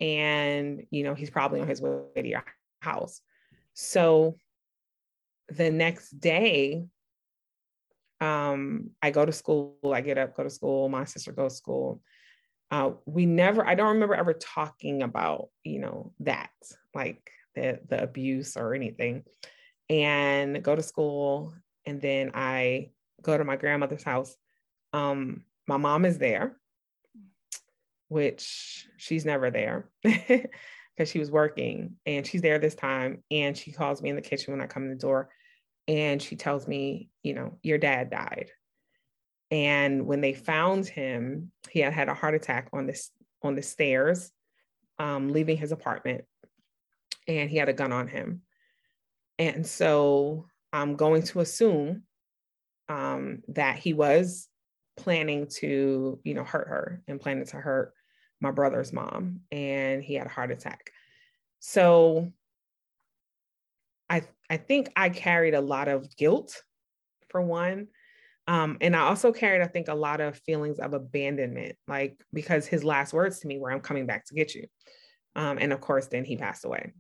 and, 0.00 0.84
you 0.90 1.04
know, 1.04 1.14
he's 1.14 1.30
probably 1.30 1.60
on 1.60 1.68
his 1.68 1.80
way 1.80 2.00
to 2.16 2.26
your 2.26 2.44
house. 2.80 3.20
So 3.74 4.36
the 5.48 5.70
next 5.70 6.10
day, 6.20 6.84
um, 8.20 8.90
I 9.00 9.10
go 9.10 9.24
to 9.24 9.32
school, 9.32 9.78
I 9.84 10.00
get 10.00 10.18
up, 10.18 10.36
go 10.36 10.42
to 10.42 10.50
school, 10.50 10.88
my 10.88 11.04
sister 11.04 11.32
goes 11.32 11.52
to 11.52 11.56
school. 11.56 12.02
Uh, 12.70 12.90
we 13.06 13.24
never, 13.24 13.66
I 13.66 13.74
don't 13.74 13.94
remember 13.94 14.14
ever 14.14 14.34
talking 14.34 15.02
about, 15.02 15.48
you 15.64 15.78
know, 15.78 16.12
that, 16.20 16.50
like 16.94 17.30
the 17.54 17.80
the 17.88 18.02
abuse 18.02 18.56
or 18.56 18.74
anything. 18.74 19.22
And 19.88 20.62
go 20.62 20.76
to 20.76 20.82
school. 20.82 21.54
And 21.86 22.00
then 22.00 22.32
I 22.34 22.90
go 23.22 23.38
to 23.38 23.44
my 23.44 23.56
grandmother's 23.56 24.02
house. 24.02 24.36
Um, 24.92 25.44
my 25.68 25.76
mom 25.76 26.04
is 26.04 26.18
there, 26.18 26.56
which 28.08 28.88
she's 28.96 29.25
never 29.26 29.50
there 29.50 29.90
because 30.02 31.10
she 31.10 31.18
was 31.18 31.30
working 31.30 31.96
and 32.06 32.26
she's 32.26 32.40
there 32.40 32.58
this 32.58 32.75
time. 32.75 33.22
And 33.30 33.56
she 33.56 33.70
calls 33.70 34.02
me 34.02 34.08
in 34.08 34.16
the 34.16 34.22
kitchen 34.22 34.52
when 34.52 34.62
I 34.62 34.66
come 34.66 34.84
in 34.84 34.88
the 34.88 34.96
door 34.96 35.28
and 35.87 36.20
she 36.20 36.37
tells 36.37 36.66
me, 36.66 37.10
you 37.22 37.34
know, 37.34 37.58
your 37.62 37.78
dad 37.78 38.10
died. 38.10 38.50
And 39.50 40.06
when 40.06 40.20
they 40.20 40.32
found 40.32 40.87
him, 40.87 41.52
he 41.70 41.80
had 41.80 41.92
had 41.92 42.08
a 42.08 42.14
heart 42.14 42.34
attack 42.34 42.68
on 42.72 42.87
this 42.87 43.10
on 43.42 43.54
the 43.54 43.62
stairs, 43.62 44.30
um, 44.98 45.28
leaving 45.28 45.56
his 45.56 45.72
apartment, 45.72 46.25
and 47.26 47.48
he 47.48 47.56
had 47.56 47.68
a 47.68 47.75
gun 47.75 47.92
on 47.92 48.08
him. 48.08 48.42
And 49.38 49.66
so 49.66 50.46
I'm 50.72 50.96
going 50.96 51.22
to 51.25 51.40
assume 51.40 52.02
um, 52.88 53.42
that 53.48 53.78
he 53.78 53.94
was 53.94 54.48
planning 54.99 55.47
to, 55.47 56.21
you 56.25 56.35
know, 56.35 56.45
hurt 56.45 56.69
her 56.69 57.02
and 57.09 57.21
planning 57.21 57.47
to 57.47 57.57
hurt 57.57 57.95
my 58.40 58.50
brother's 58.50 58.93
mom, 58.93 59.40
and 59.50 60.02
he 60.02 60.14
had 60.14 60.26
a 60.26 60.31
heart 60.31 60.50
attack. 60.50 60.90
So 61.61 62.33
I 64.11 64.23
I 64.50 64.57
think 64.59 64.90
I 64.97 65.09
carried 65.09 65.55
a 65.55 65.61
lot 65.61 65.88
of 65.88 66.14
guilt 66.17 66.62
for 67.31 67.40
one. 67.40 67.88
Um, 68.47 68.78
and 68.81 68.97
I 68.97 69.00
also 69.00 69.31
carried, 69.31 69.61
I 69.61 69.67
think, 69.67 69.88
a 69.88 69.95
lot 69.95 70.23
of 70.23 70.38
feelings 70.38 70.78
of 70.78 70.95
abandonment, 70.95 71.76
like 71.87 72.19
because 72.33 72.67
his 72.67 72.83
last 72.83 73.12
words 73.12 73.40
to 73.40 73.47
me 73.47 73.59
were, 73.59 73.71
I'm 73.71 73.81
coming 73.81 74.07
back 74.07 74.25
to 74.26 74.35
get 74.35 74.55
you. 74.55 74.67
Um, 75.37 75.59
and 75.61 75.71
of 75.71 75.83
course, 75.83 76.07
then 76.07 76.25
he 76.25 76.38
passed 76.38 76.64
away. 76.64 76.95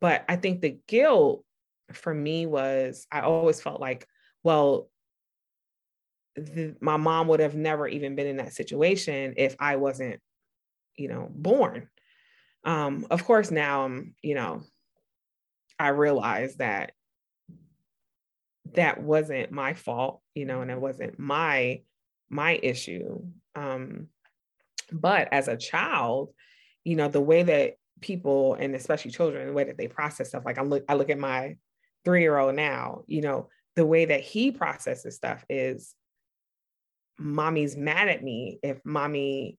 But 0.00 0.24
I 0.28 0.36
think 0.36 0.60
the 0.60 0.78
guilt 0.86 1.44
for 1.92 2.14
me 2.14 2.46
was, 2.46 3.08
I 3.10 3.22
always 3.22 3.60
felt 3.60 3.80
like, 3.80 4.06
well, 4.44 4.91
my 6.80 6.96
mom 6.96 7.28
would 7.28 7.40
have 7.40 7.54
never 7.54 7.86
even 7.86 8.14
been 8.14 8.26
in 8.26 8.38
that 8.38 8.52
situation 8.52 9.34
if 9.36 9.54
I 9.58 9.76
wasn't, 9.76 10.20
you 10.96 11.08
know, 11.08 11.28
born. 11.30 11.88
Um, 12.64 13.06
of 13.10 13.24
course, 13.24 13.50
now 13.50 13.84
I'm, 13.84 14.14
you 14.22 14.34
know, 14.34 14.62
I 15.78 15.88
realized 15.88 16.58
that 16.58 16.92
that 18.74 19.02
wasn't 19.02 19.52
my 19.52 19.74
fault, 19.74 20.20
you 20.34 20.46
know, 20.46 20.62
and 20.62 20.70
it 20.70 20.80
wasn't 20.80 21.18
my 21.18 21.82
my 22.30 22.58
issue. 22.62 23.22
Um, 23.54 24.08
but 24.90 25.28
as 25.32 25.48
a 25.48 25.56
child, 25.56 26.32
you 26.84 26.96
know, 26.96 27.08
the 27.08 27.20
way 27.20 27.42
that 27.42 27.74
people 28.00 28.54
and 28.54 28.74
especially 28.74 29.10
children, 29.10 29.46
the 29.46 29.52
way 29.52 29.64
that 29.64 29.76
they 29.76 29.88
process 29.88 30.28
stuff, 30.28 30.44
like 30.46 30.58
I 30.58 30.62
look, 30.62 30.84
I 30.88 30.94
look 30.94 31.10
at 31.10 31.18
my 31.18 31.56
three-year-old 32.04 32.54
now, 32.54 33.02
you 33.06 33.20
know, 33.20 33.48
the 33.76 33.86
way 33.86 34.06
that 34.06 34.20
he 34.20 34.50
processes 34.50 35.16
stuff 35.16 35.44
is 35.48 35.94
mommy's 37.22 37.76
mad 37.76 38.08
at 38.08 38.22
me 38.22 38.58
if 38.62 38.84
mommy 38.84 39.58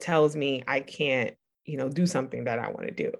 tells 0.00 0.34
me 0.36 0.62
I 0.66 0.80
can't, 0.80 1.34
you 1.64 1.76
know, 1.76 1.88
do 1.88 2.06
something 2.06 2.44
that 2.44 2.58
I 2.58 2.68
want 2.68 2.88
to 2.88 2.92
do. 2.92 3.12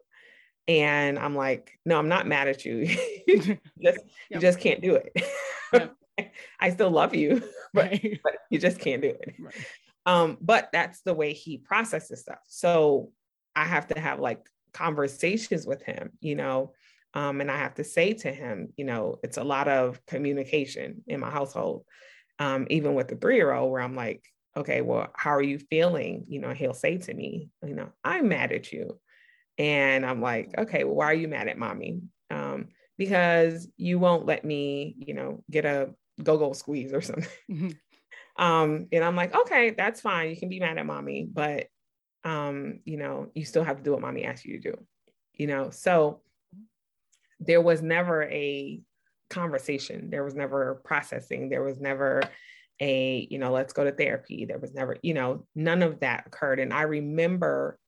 And 0.68 1.18
I'm 1.18 1.34
like, 1.34 1.72
no, 1.84 1.98
I'm 1.98 2.08
not 2.08 2.26
mad 2.26 2.48
at 2.48 2.64
you. 2.64 2.96
you 3.26 3.38
just 3.38 3.58
yep. 3.78 3.96
you 4.30 4.40
just 4.40 4.60
can't 4.60 4.82
do 4.82 4.96
it. 4.96 5.12
Yep. 5.74 6.34
I 6.60 6.68
still 6.68 6.90
love 6.90 7.14
you, 7.14 7.42
but, 7.72 7.86
right. 7.86 8.20
but 8.22 8.34
you 8.50 8.58
just 8.58 8.78
can't 8.78 9.00
do 9.00 9.08
it. 9.08 9.34
Right. 9.40 9.54
Um, 10.04 10.36
but 10.42 10.68
that's 10.70 11.00
the 11.00 11.14
way 11.14 11.32
he 11.32 11.56
processes 11.56 12.20
stuff. 12.20 12.40
So 12.46 13.12
I 13.56 13.64
have 13.64 13.86
to 13.88 13.98
have 13.98 14.20
like 14.20 14.46
conversations 14.74 15.66
with 15.66 15.82
him, 15.82 16.10
you 16.20 16.34
know, 16.34 16.72
um, 17.14 17.40
and 17.40 17.50
I 17.50 17.56
have 17.56 17.74
to 17.74 17.84
say 17.84 18.14
to 18.14 18.32
him, 18.32 18.72
you 18.76 18.84
know, 18.84 19.18
it's 19.22 19.36
a 19.36 19.44
lot 19.44 19.68
of 19.68 20.04
communication 20.06 21.02
in 21.06 21.20
my 21.20 21.30
household, 21.30 21.84
um, 22.42 22.66
even 22.70 22.94
with 22.94 23.06
the 23.08 23.16
three 23.16 23.36
year 23.36 23.52
old, 23.52 23.70
where 23.70 23.80
I'm 23.80 23.94
like, 23.94 24.24
okay, 24.56 24.80
well, 24.80 25.08
how 25.14 25.30
are 25.30 25.42
you 25.42 25.58
feeling? 25.58 26.24
You 26.28 26.40
know, 26.40 26.52
he'll 26.52 26.74
say 26.74 26.98
to 26.98 27.14
me, 27.14 27.50
you 27.64 27.74
know, 27.74 27.90
I'm 28.02 28.28
mad 28.28 28.50
at 28.50 28.72
you. 28.72 28.98
And 29.58 30.04
I'm 30.04 30.20
like, 30.20 30.50
okay, 30.58 30.82
well, 30.82 30.96
why 30.96 31.06
are 31.06 31.14
you 31.14 31.28
mad 31.28 31.46
at 31.46 31.56
mommy? 31.56 32.00
Um, 32.30 32.68
because 32.98 33.68
you 33.76 33.98
won't 34.00 34.26
let 34.26 34.44
me, 34.44 34.96
you 34.98 35.14
know, 35.14 35.44
get 35.50 35.64
a 35.64 35.90
go 36.20 36.36
go 36.36 36.52
squeeze 36.52 36.92
or 36.92 37.00
something. 37.00 37.26
Mm-hmm. 37.50 37.70
Um, 38.34 38.88
and 38.90 39.04
I'm 39.04 39.14
like, 39.14 39.34
okay, 39.34 39.72
that's 39.76 40.00
fine. 40.00 40.30
You 40.30 40.38
can 40.38 40.48
be 40.48 40.58
mad 40.58 40.78
at 40.78 40.86
mommy, 40.86 41.28
but 41.30 41.66
um, 42.24 42.80
you 42.86 42.96
know, 42.96 43.30
you 43.34 43.44
still 43.44 43.62
have 43.62 43.76
to 43.76 43.82
do 43.82 43.92
what 43.92 44.00
mommy 44.00 44.24
asks 44.24 44.46
you 44.46 44.58
to 44.58 44.70
do, 44.70 44.86
you 45.34 45.46
know. 45.46 45.68
So 45.68 46.22
there 47.40 47.60
was 47.60 47.82
never 47.82 48.22
a 48.22 48.80
conversation, 49.32 50.10
there 50.10 50.24
was 50.24 50.34
never 50.34 50.80
processing, 50.84 51.48
there 51.48 51.62
was 51.62 51.80
never 51.80 52.22
a, 52.80 53.26
you 53.30 53.38
know, 53.38 53.52
let's 53.52 53.72
go 53.72 53.84
to 53.84 53.92
therapy. 53.92 54.44
There 54.44 54.58
was 54.58 54.74
never, 54.74 54.96
you 55.02 55.14
know, 55.14 55.46
none 55.54 55.82
of 55.82 56.00
that 56.00 56.26
occurred. 56.26 56.58
And 56.58 56.72
I 56.72 56.82
remember 56.82 57.78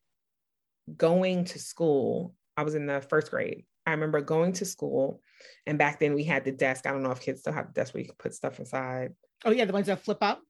going 0.97 1.45
to 1.47 1.59
school, 1.59 2.35
I 2.57 2.63
was 2.63 2.75
in 2.75 2.87
the 2.87 3.01
first 3.01 3.31
grade. 3.31 3.65
I 3.87 3.91
remember 3.91 4.21
going 4.21 4.53
to 4.55 4.65
school, 4.65 5.21
and 5.67 5.77
back 5.77 6.01
then 6.01 6.15
we 6.15 6.25
had 6.25 6.45
the 6.45 6.53
desk. 6.53 6.87
I 6.87 6.91
don't 6.91 7.03
know 7.03 7.11
if 7.11 7.21
kids 7.21 7.41
still 7.41 7.53
have 7.53 7.67
the 7.67 7.73
desk 7.73 7.93
where 7.93 8.01
you 8.01 8.07
can 8.07 8.17
put 8.19 8.35
stuff 8.35 8.59
inside. 8.59 9.13
Oh 9.45 9.51
yeah, 9.51 9.67
the 9.67 9.75
ones 9.75 9.89
that 9.89 10.03
flip 10.03 10.19
up. 10.23 10.41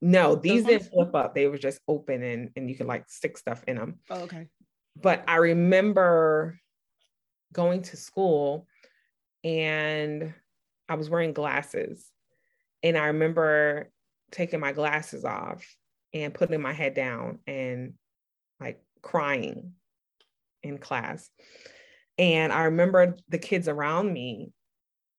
No, 0.00 0.34
these 0.36 0.64
didn't 0.64 0.90
flip 0.90 1.14
up. 1.14 1.34
They 1.34 1.46
were 1.46 1.58
just 1.58 1.80
open, 1.86 2.22
and 2.22 2.50
and 2.56 2.70
you 2.70 2.76
could 2.76 2.86
like 2.86 3.04
stick 3.08 3.36
stuff 3.36 3.62
in 3.68 3.76
them. 3.76 3.98
Oh 4.08 4.22
okay. 4.22 4.48
But 4.96 5.24
I 5.28 5.36
remember 5.36 6.58
going 7.52 7.82
to 7.82 7.96
school, 7.98 8.66
and 9.44 10.34
I 10.88 10.94
was 10.94 11.10
wearing 11.10 11.32
glasses, 11.32 12.06
and 12.82 12.96
I 12.96 13.06
remember 13.06 13.90
taking 14.30 14.60
my 14.60 14.72
glasses 14.72 15.24
off 15.24 15.64
and 16.14 16.34
putting 16.34 16.60
my 16.60 16.72
head 16.72 16.94
down 16.94 17.38
and 17.46 17.94
like 18.60 18.82
crying 19.02 19.72
in 20.62 20.78
class. 20.78 21.28
And 22.18 22.52
I 22.52 22.64
remember 22.64 23.16
the 23.28 23.38
kids 23.38 23.68
around 23.68 24.12
me, 24.12 24.52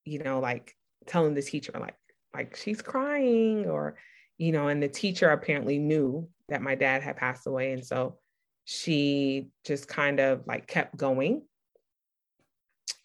you 0.06 0.20
know, 0.20 0.40
like 0.40 0.76
telling 1.08 1.34
the 1.34 1.42
teacher, 1.42 1.74
like, 1.80 1.96
like 2.34 2.56
she's 2.56 2.82
crying, 2.82 3.66
or, 3.68 3.98
you 4.38 4.52
know, 4.52 4.68
and 4.68 4.82
the 4.82 4.88
teacher 4.88 5.30
apparently 5.30 5.80
knew 5.80 6.30
that 6.50 6.62
my 6.62 6.76
dad 6.76 7.02
had 7.02 7.18
passed 7.18 7.48
away. 7.48 7.72
And 7.74 7.86
so 7.86 8.18
she 8.66 9.50
just 9.66 9.88
kind 9.88 10.20
of 10.20 10.44
like 10.48 10.68
kept 10.68 10.96
going. 10.96 11.44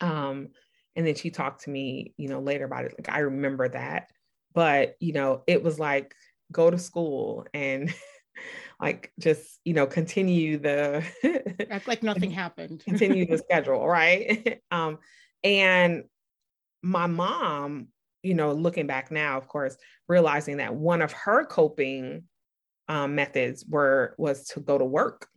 Um, 0.01 0.49
and 0.99 1.07
then 1.07 1.15
she 1.15 1.31
talked 1.31 1.63
to 1.63 1.71
me, 1.71 2.13
you 2.19 2.29
know, 2.29 2.41
later 2.41 2.67
about 2.67 2.85
it. 2.85 2.95
Like 2.99 3.09
I 3.09 3.21
remember 3.21 3.71
that. 3.71 4.11
But, 4.53 4.97
you 5.01 5.15
know, 5.15 5.45
it 5.47 5.63
was 5.63 5.79
like 5.79 6.15
go 6.53 6.71
to 6.71 6.79
school 6.79 7.47
and 7.55 7.95
like 8.81 9.13
just 9.19 9.59
you 9.65 9.75
know 9.75 9.87
continue 9.87 10.59
the 10.59 11.05
act 11.71 11.89
like 11.89 12.05
nothing 12.05 12.31
happened 12.31 12.81
continue 12.85 13.27
the 13.27 13.37
schedule 13.51 13.85
right 13.85 14.61
um 14.71 14.99
and 15.43 16.05
my 16.85 17.07
mom 17.07 17.89
you 18.23 18.35
know, 18.35 18.53
looking 18.53 18.87
back 18.87 19.11
now, 19.11 19.37
of 19.39 19.49
course, 19.49 19.77
realizing 20.09 20.59
that 20.59 20.75
one 20.75 21.03
of 21.03 21.13
her 21.13 21.45
coping 21.45 22.25
um, 22.89 23.15
methods 23.15 23.65
were 23.67 24.15
was 24.19 24.49
to 24.49 24.61
go 24.61 24.79
to 24.79 24.85
work. 24.85 25.29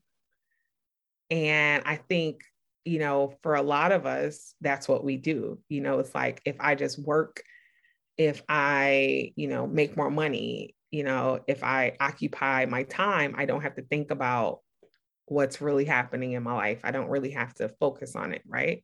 And 1.29 1.83
I 1.85 1.95
think, 1.95 2.41
you 2.85 2.99
know, 2.99 3.33
for 3.43 3.55
a 3.55 3.61
lot 3.61 3.91
of 3.91 4.05
us, 4.05 4.55
that's 4.61 4.87
what 4.87 5.03
we 5.03 5.17
do. 5.17 5.59
You 5.69 5.81
know, 5.81 5.99
it's 5.99 6.15
like 6.15 6.41
if 6.45 6.55
I 6.59 6.75
just 6.75 6.99
work, 6.99 7.43
if 8.17 8.41
I, 8.49 9.33
you 9.35 9.47
know, 9.47 9.67
make 9.67 9.97
more 9.97 10.11
money, 10.11 10.75
you 10.89 11.03
know, 11.03 11.39
if 11.47 11.63
I 11.63 11.95
occupy 11.99 12.65
my 12.65 12.83
time, 12.83 13.35
I 13.37 13.45
don't 13.45 13.61
have 13.61 13.75
to 13.75 13.83
think 13.83 14.11
about 14.11 14.59
what's 15.25 15.61
really 15.61 15.85
happening 15.85 16.33
in 16.33 16.43
my 16.43 16.53
life. 16.53 16.81
I 16.83 16.91
don't 16.91 17.09
really 17.09 17.31
have 17.31 17.53
to 17.55 17.69
focus 17.79 18.15
on 18.15 18.33
it, 18.33 18.41
right? 18.45 18.83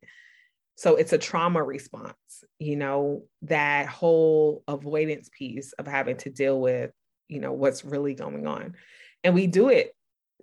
So 0.75 0.95
it's 0.95 1.11
a 1.11 1.17
trauma 1.17 1.63
response, 1.63 2.13
you 2.59 2.75
know, 2.75 3.23
that 3.41 3.87
whole 3.87 4.63
avoidance 4.67 5.29
piece 5.35 5.73
of 5.73 5.87
having 5.87 6.17
to 6.17 6.29
deal 6.29 6.61
with, 6.61 6.91
you 7.27 7.39
know, 7.39 7.51
what's 7.51 7.83
really 7.83 8.13
going 8.13 8.45
on. 8.45 8.75
And 9.23 9.33
we 9.33 9.47
do 9.47 9.69
it 9.69 9.91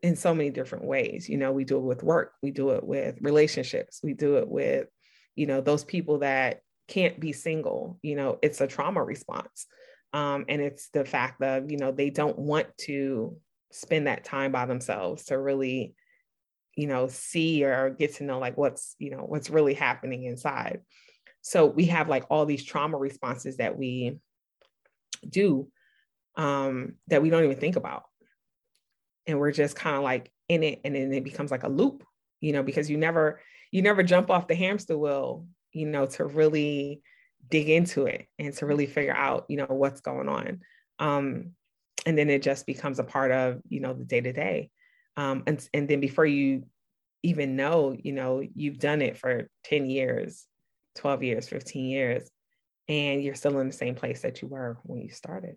in 0.04 0.16
so 0.16 0.34
many 0.34 0.50
different 0.50 0.84
ways. 0.84 1.30
You 1.30 1.38
know, 1.38 1.50
we 1.50 1.64
do 1.64 1.78
it 1.78 1.82
with 1.84 2.02
work, 2.02 2.34
we 2.42 2.50
do 2.50 2.70
it 2.72 2.84
with 2.84 3.16
relationships, 3.22 4.00
we 4.02 4.12
do 4.12 4.36
it 4.36 4.46
with, 4.46 4.86
you 5.34 5.46
know, 5.46 5.62
those 5.62 5.82
people 5.82 6.18
that 6.18 6.60
can't 6.88 7.18
be 7.18 7.32
single, 7.32 7.98
you 8.02 8.14
know, 8.14 8.38
it's 8.42 8.60
a 8.60 8.66
trauma 8.66 9.02
response. 9.02 9.66
Um, 10.12 10.44
and 10.46 10.60
it's 10.60 10.90
the 10.90 11.06
fact 11.06 11.40
that, 11.40 11.70
you 11.70 11.78
know, 11.78 11.90
they 11.90 12.10
don't 12.10 12.38
want 12.38 12.66
to 12.82 13.38
spend 13.72 14.06
that 14.06 14.24
time 14.24 14.52
by 14.52 14.66
themselves 14.66 15.24
to 15.24 15.38
really 15.38 15.94
you 16.76 16.86
know 16.86 17.06
see 17.08 17.64
or 17.64 17.90
get 17.90 18.14
to 18.14 18.24
know 18.24 18.38
like 18.38 18.56
what's 18.56 18.96
you 18.98 19.10
know 19.10 19.18
what's 19.18 19.50
really 19.50 19.74
happening 19.74 20.24
inside 20.24 20.80
so 21.40 21.66
we 21.66 21.86
have 21.86 22.08
like 22.08 22.24
all 22.30 22.46
these 22.46 22.64
trauma 22.64 22.96
responses 22.96 23.58
that 23.58 23.76
we 23.78 24.18
do 25.28 25.68
um 26.36 26.94
that 27.08 27.22
we 27.22 27.30
don't 27.30 27.44
even 27.44 27.58
think 27.58 27.76
about 27.76 28.04
and 29.26 29.38
we're 29.38 29.52
just 29.52 29.76
kind 29.76 29.96
of 29.96 30.02
like 30.02 30.30
in 30.48 30.62
it 30.62 30.80
and 30.84 30.94
then 30.94 31.12
it 31.12 31.24
becomes 31.24 31.50
like 31.50 31.62
a 31.62 31.68
loop 31.68 32.04
you 32.40 32.52
know 32.52 32.62
because 32.62 32.90
you 32.90 32.96
never 32.96 33.40
you 33.70 33.82
never 33.82 34.02
jump 34.02 34.30
off 34.30 34.46
the 34.46 34.54
hamster 34.54 34.96
wheel 34.96 35.46
you 35.72 35.86
know 35.86 36.06
to 36.06 36.24
really 36.24 37.02
dig 37.50 37.68
into 37.68 38.06
it 38.06 38.26
and 38.38 38.54
to 38.54 38.66
really 38.66 38.86
figure 38.86 39.14
out 39.14 39.44
you 39.48 39.56
know 39.56 39.66
what's 39.68 40.00
going 40.00 40.28
on. 40.28 40.60
Um 40.98 41.52
and 42.06 42.18
then 42.18 42.28
it 42.28 42.42
just 42.42 42.66
becomes 42.66 42.98
a 42.98 43.04
part 43.04 43.30
of 43.30 43.60
you 43.68 43.80
know 43.80 43.94
the 43.94 44.04
day 44.04 44.20
to 44.20 44.32
day 44.32 44.70
and 45.16 45.68
and 45.72 45.88
then 45.88 46.00
before 46.00 46.26
you 46.26 46.64
even 47.22 47.56
know 47.56 47.96
you 47.98 48.12
know 48.12 48.42
you've 48.54 48.78
done 48.78 49.00
it 49.00 49.16
for 49.16 49.48
10 49.64 49.88
years 49.88 50.46
12 50.96 51.22
years 51.22 51.48
15 51.48 51.86
years 51.86 52.30
and 52.88 53.22
you're 53.22 53.34
still 53.34 53.58
in 53.60 53.66
the 53.66 53.72
same 53.72 53.94
place 53.94 54.22
that 54.22 54.42
you 54.42 54.48
were 54.48 54.78
when 54.82 55.00
you 55.00 55.10
started 55.10 55.56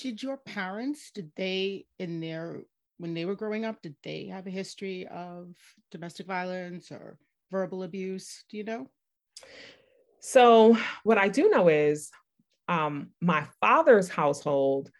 did 0.00 0.22
your 0.22 0.36
parents 0.38 1.10
did 1.14 1.30
they 1.36 1.84
in 1.98 2.20
their 2.20 2.62
when 2.98 3.14
they 3.14 3.24
were 3.24 3.36
growing 3.36 3.64
up 3.64 3.80
did 3.82 3.94
they 4.02 4.26
have 4.26 4.46
a 4.46 4.50
history 4.50 5.06
of 5.08 5.54
domestic 5.90 6.26
violence 6.26 6.90
or 6.90 7.16
verbal 7.50 7.82
abuse 7.82 8.44
do 8.50 8.56
you 8.56 8.64
know 8.64 8.86
so 10.20 10.76
what 11.04 11.18
i 11.18 11.28
do 11.28 11.48
know 11.48 11.68
is 11.68 12.10
um, 12.70 13.10
my 13.20 13.44
father's 13.60 14.08
household, 14.08 14.90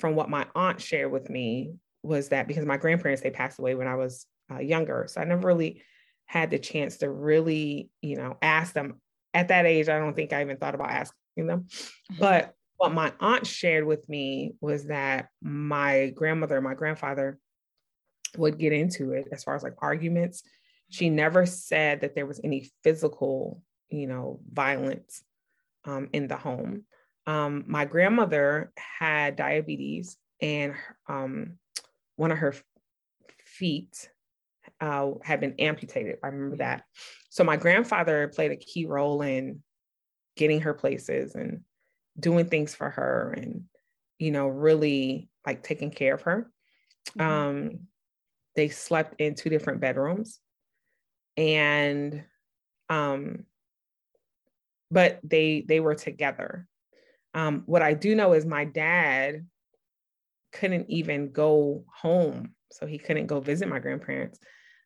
from 0.00 0.16
what 0.16 0.30
my 0.30 0.46
aunt 0.54 0.80
shared 0.80 1.12
with 1.12 1.28
me, 1.28 1.74
was 2.02 2.30
that 2.30 2.48
because 2.48 2.64
my 2.64 2.78
grandparents 2.78 3.20
they 3.20 3.30
passed 3.30 3.58
away 3.58 3.74
when 3.74 3.86
I 3.86 3.96
was 3.96 4.26
uh, 4.50 4.60
younger, 4.60 5.04
so 5.08 5.20
I 5.20 5.24
never 5.24 5.46
really 5.46 5.82
had 6.24 6.50
the 6.50 6.58
chance 6.58 6.96
to 6.98 7.10
really, 7.10 7.90
you 8.00 8.16
know, 8.16 8.36
ask 8.40 8.72
them. 8.72 9.00
At 9.34 9.48
that 9.48 9.66
age, 9.66 9.90
I 9.90 9.98
don't 9.98 10.16
think 10.16 10.32
I 10.32 10.40
even 10.40 10.56
thought 10.56 10.74
about 10.74 10.90
asking 10.90 11.46
them. 11.46 11.66
Mm-hmm. 11.66 12.18
But 12.18 12.54
what 12.78 12.94
my 12.94 13.12
aunt 13.20 13.46
shared 13.46 13.84
with 13.84 14.08
me 14.08 14.54
was 14.60 14.86
that 14.86 15.28
my 15.42 16.10
grandmother, 16.14 16.60
my 16.60 16.74
grandfather 16.74 17.38
would 18.36 18.56
get 18.56 18.72
into 18.72 19.12
it 19.12 19.26
as 19.32 19.42
far 19.42 19.56
as 19.56 19.64
like 19.64 19.74
arguments. 19.78 20.42
She 20.88 21.10
never 21.10 21.44
said 21.44 22.00
that 22.00 22.14
there 22.14 22.24
was 22.24 22.40
any 22.42 22.70
physical, 22.84 23.60
you 23.90 24.06
know, 24.06 24.40
violence 24.50 25.22
um, 25.84 26.08
in 26.12 26.28
the 26.28 26.36
home. 26.36 26.84
Um, 27.26 27.64
my 27.66 27.84
grandmother 27.84 28.72
had 28.76 29.36
diabetes, 29.36 30.16
and 30.40 30.74
um, 31.08 31.58
one 32.16 32.30
of 32.30 32.38
her 32.38 32.54
feet 33.44 34.08
uh, 34.80 35.10
had 35.24 35.40
been 35.40 35.56
amputated. 35.58 36.18
I 36.22 36.28
remember 36.28 36.56
that. 36.58 36.84
So 37.28 37.42
my 37.42 37.56
grandfather 37.56 38.28
played 38.28 38.52
a 38.52 38.56
key 38.56 38.86
role 38.86 39.20
in 39.22 39.62
getting 40.36 40.60
her 40.60 40.74
places 40.74 41.34
and 41.34 41.62
doing 42.18 42.46
things 42.46 42.74
for 42.74 42.90
her, 42.90 43.34
and 43.36 43.64
you 44.18 44.30
know, 44.30 44.48
really 44.48 45.28
like 45.46 45.62
taking 45.62 45.90
care 45.90 46.14
of 46.14 46.22
her. 46.22 46.50
Mm-hmm. 47.18 47.20
Um, 47.20 47.78
they 48.56 48.68
slept 48.68 49.20
in 49.20 49.34
two 49.34 49.50
different 49.50 49.80
bedrooms, 49.80 50.40
and 51.36 52.24
um, 52.88 53.44
but 54.90 55.20
they 55.22 55.64
they 55.66 55.80
were 55.80 55.94
together 55.94 56.66
um, 57.34 57.62
what 57.66 57.82
I 57.82 57.94
do 57.94 58.14
know 58.14 58.32
is 58.32 58.44
my 58.44 58.64
dad 58.64 59.46
couldn't 60.52 60.90
even 60.90 61.30
go 61.30 61.84
home. 61.94 62.54
So 62.70 62.86
he 62.86 62.98
couldn't 62.98 63.26
go 63.26 63.40
visit 63.40 63.68
my 63.68 63.78
grandparents 63.78 64.38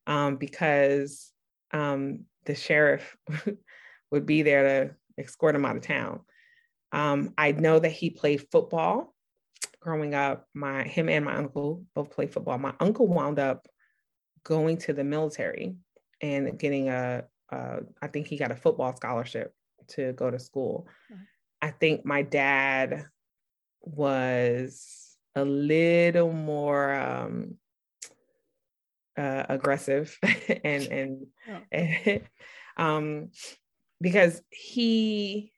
um, 0.07 0.37
because 0.37 1.33
um, 1.73 2.25
the 2.45 2.55
sheriff 2.55 3.16
would 4.11 4.27
be 4.27 4.42
there 4.42 4.62
to 4.62 5.23
escort 5.23 5.55
him 5.55 5.64
out 5.64 5.77
of 5.77 5.83
town. 5.83 6.21
Um, 6.92 7.33
I 7.38 7.52
know 7.52 7.78
that 7.78 7.90
he 7.90 8.11
played 8.11 8.46
football 8.50 9.14
growing 9.81 10.14
up. 10.14 10.46
My 10.55 10.85
him 10.85 11.09
and 11.09 11.24
my 11.24 11.35
uncle 11.35 11.85
both 11.94 12.11
played 12.11 12.33
football. 12.33 12.59
My 12.59 12.74
uncle 12.81 13.07
wound 13.07 13.38
up 13.38 13.66
going 14.44 14.76
to 14.76 14.92
the 14.92 15.05
military 15.05 15.76
and 16.20 16.59
getting 16.59 16.88
a, 16.88 17.24
a 17.50 17.78
I 18.00 18.07
think 18.09 18.26
he 18.26 18.37
got 18.37 18.52
a 18.52 18.57
football 18.57 18.94
scholarship 18.96 19.55
to 19.88 20.12
go 20.12 20.31
to 20.31 20.38
school. 20.38 20.87
I 21.61 21.70
think 21.70 22.05
my 22.05 22.22
dad 22.22 23.07
was 23.81 25.16
a 25.35 25.44
little 25.44 26.33
more 26.33 26.92
um, 26.94 27.57
uh, 29.16 29.44
aggressive 29.48 30.18
and 30.64 30.87
and, 30.87 31.26
oh. 31.48 31.59
and 31.70 32.22
um, 32.76 33.31
because 34.00 34.42
he, 34.50 35.51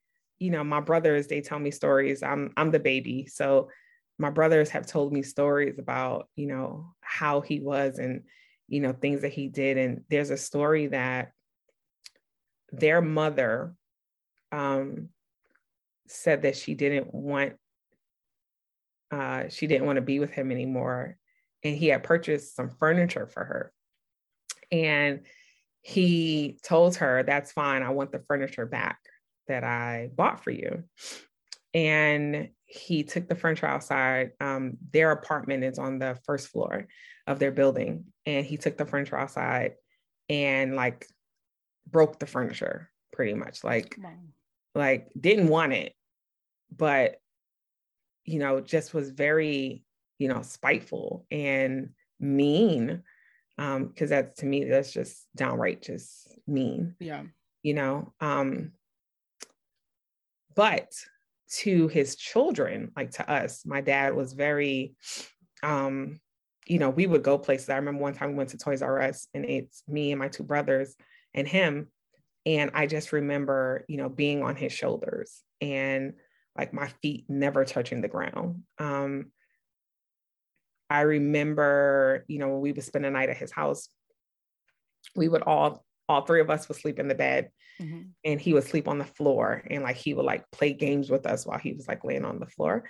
you 0.44 0.50
know, 0.50 0.62
my 0.62 0.80
brothers 0.80 1.26
they 1.26 1.40
tell 1.40 1.59
me 1.59 1.70
stories. 1.70 2.22
I'm 2.22 2.52
I'm 2.59 2.70
the 2.70 2.78
baby, 2.78 3.26
so 3.26 3.70
my 4.18 4.28
brothers 4.28 4.68
have 4.70 4.87
told 4.87 5.11
me 5.11 5.22
stories 5.22 5.78
about 5.78 6.28
you 6.37 6.46
know 6.46 6.94
how 7.00 7.40
he 7.40 7.61
was 7.61 7.98
and 7.98 8.24
you 8.68 8.80
know 8.80 8.92
things 8.92 9.22
that 9.22 9.33
he 9.33 9.48
did. 9.48 9.78
And 9.78 10.02
there's 10.11 10.28
a 10.28 10.37
story 10.37 10.88
that 10.88 11.33
their 12.72 13.00
mother 13.00 13.74
um, 14.52 15.09
said 16.09 16.42
that 16.42 16.59
she 16.59 16.74
didn't 16.74 17.14
want 17.14 17.54
uh, 19.11 19.44
she 19.48 19.66
didn't 19.66 19.87
want 19.87 19.96
to 19.96 20.02
be 20.02 20.20
with 20.20 20.30
him 20.30 20.50
anymore. 20.50 21.16
And 21.62 21.74
he 21.74 21.87
had 21.87 22.02
purchased 22.02 22.54
some 22.54 22.68
furniture 22.68 23.26
for 23.26 23.42
her. 23.42 23.72
And 24.70 25.20
he 25.80 26.59
told 26.62 26.96
her 26.96 27.22
that's 27.22 27.52
fine. 27.52 27.83
I 27.83 27.90
want 27.90 28.12
the 28.12 28.22
furniture 28.28 28.66
back 28.66 28.98
that 29.48 29.64
i 29.64 30.11
bought 30.14 30.42
for 30.42 30.50
you 30.50 30.85
and 31.72 32.48
he 32.66 33.02
took 33.02 33.28
the 33.28 33.35
furniture 33.35 33.66
outside 33.66 34.30
um, 34.40 34.76
their 34.92 35.11
apartment 35.11 35.64
is 35.64 35.78
on 35.78 35.98
the 35.98 36.18
first 36.24 36.48
floor 36.48 36.87
of 37.26 37.38
their 37.38 37.52
building 37.52 38.04
and 38.26 38.46
he 38.46 38.57
took 38.57 38.76
the 38.76 38.87
furniture 38.87 39.18
outside 39.18 39.74
and 40.28 40.74
like 40.74 41.07
broke 41.90 42.18
the 42.18 42.26
furniture 42.26 42.90
pretty 43.12 43.35
much 43.35 43.62
like 43.62 43.96
like 44.74 45.09
didn't 45.18 45.48
want 45.48 45.72
it, 45.72 45.94
but 46.74 47.16
you 48.24 48.38
know, 48.38 48.61
just 48.61 48.94
was 48.94 49.11
very, 49.11 49.85
you 50.18 50.28
know, 50.28 50.42
spiteful 50.42 51.26
and 51.30 51.90
mean. 52.18 53.02
Um, 53.57 53.87
because 53.87 54.11
that's 54.11 54.40
to 54.40 54.46
me, 54.46 54.64
that's 54.64 54.92
just 54.92 55.26
downright 55.37 55.83
just 55.83 56.28
mean. 56.46 56.96
Yeah. 56.98 57.22
You 57.62 57.74
know, 57.74 58.12
um, 58.20 58.72
but 60.55 60.93
to 61.57 61.88
his 61.88 62.17
children, 62.17 62.90
like 62.97 63.12
to 63.12 63.31
us, 63.31 63.64
my 63.64 63.81
dad 63.81 64.14
was 64.14 64.33
very 64.33 64.95
um, 65.62 66.21
you 66.67 66.79
know, 66.79 66.90
we 66.90 67.07
would 67.07 67.23
go 67.23 67.37
places. 67.38 67.69
I 67.69 67.77
remember 67.77 68.01
one 68.01 68.14
time 68.14 68.31
we 68.31 68.37
went 68.37 68.51
to 68.51 68.59
Toys 68.59 68.83
R 68.83 69.01
Us 69.01 69.29
and 69.35 69.45
it's 69.45 69.83
me 69.87 70.12
and 70.12 70.19
my 70.19 70.29
two 70.29 70.43
brothers 70.43 70.95
and 71.35 71.47
him 71.47 71.88
and 72.47 72.71
I 72.75 72.87
just 72.87 73.12
remember, 73.12 73.85
you 73.88 73.97
know, 73.97 74.09
being 74.09 74.43
on 74.43 74.57
his 74.57 74.73
shoulders 74.73 75.43
and 75.61 76.14
like 76.57 76.73
my 76.73 76.88
feet 77.03 77.25
never 77.29 77.64
touching 77.64 78.01
the 78.01 78.09
ground. 78.09 78.62
Um, 78.79 79.27
I 80.90 81.01
remember, 81.01 82.25
you 82.29 82.38
know, 82.38 82.49
when 82.49 82.61
we 82.61 82.73
would 82.73 82.85
spend 82.85 83.07
a 83.07 83.11
night 83.11 83.31
at 83.31 83.37
his 83.37 83.51
house, 83.51 83.88
we 85.17 85.29
would 85.29 85.43
all 85.43 85.85
all 86.09 86.23
three 86.23 86.40
of 86.40 86.51
us 86.51 86.69
would 86.69 86.79
sleep 86.79 86.99
in 86.99 87.09
the 87.09 87.14
bed 87.14 87.51
mm-hmm. 87.81 88.03
and 88.25 88.40
he 88.40 88.53
would 88.53 88.64
sleep 88.64 88.88
on 88.88 88.99
the 88.99 89.05
floor 89.05 89.62
and 89.71 89.83
like 89.83 89.97
he 89.97 90.14
would 90.14 90.25
like 90.25 90.51
play 90.51 90.73
games 90.73 91.11
with 91.11 91.27
us 91.27 91.47
while 91.47 91.59
he 91.59 91.73
was 91.73 91.88
like 91.88 92.05
laying 92.05 92.25
on 92.25 92.40
the 92.40 92.47
floor. 92.47 92.85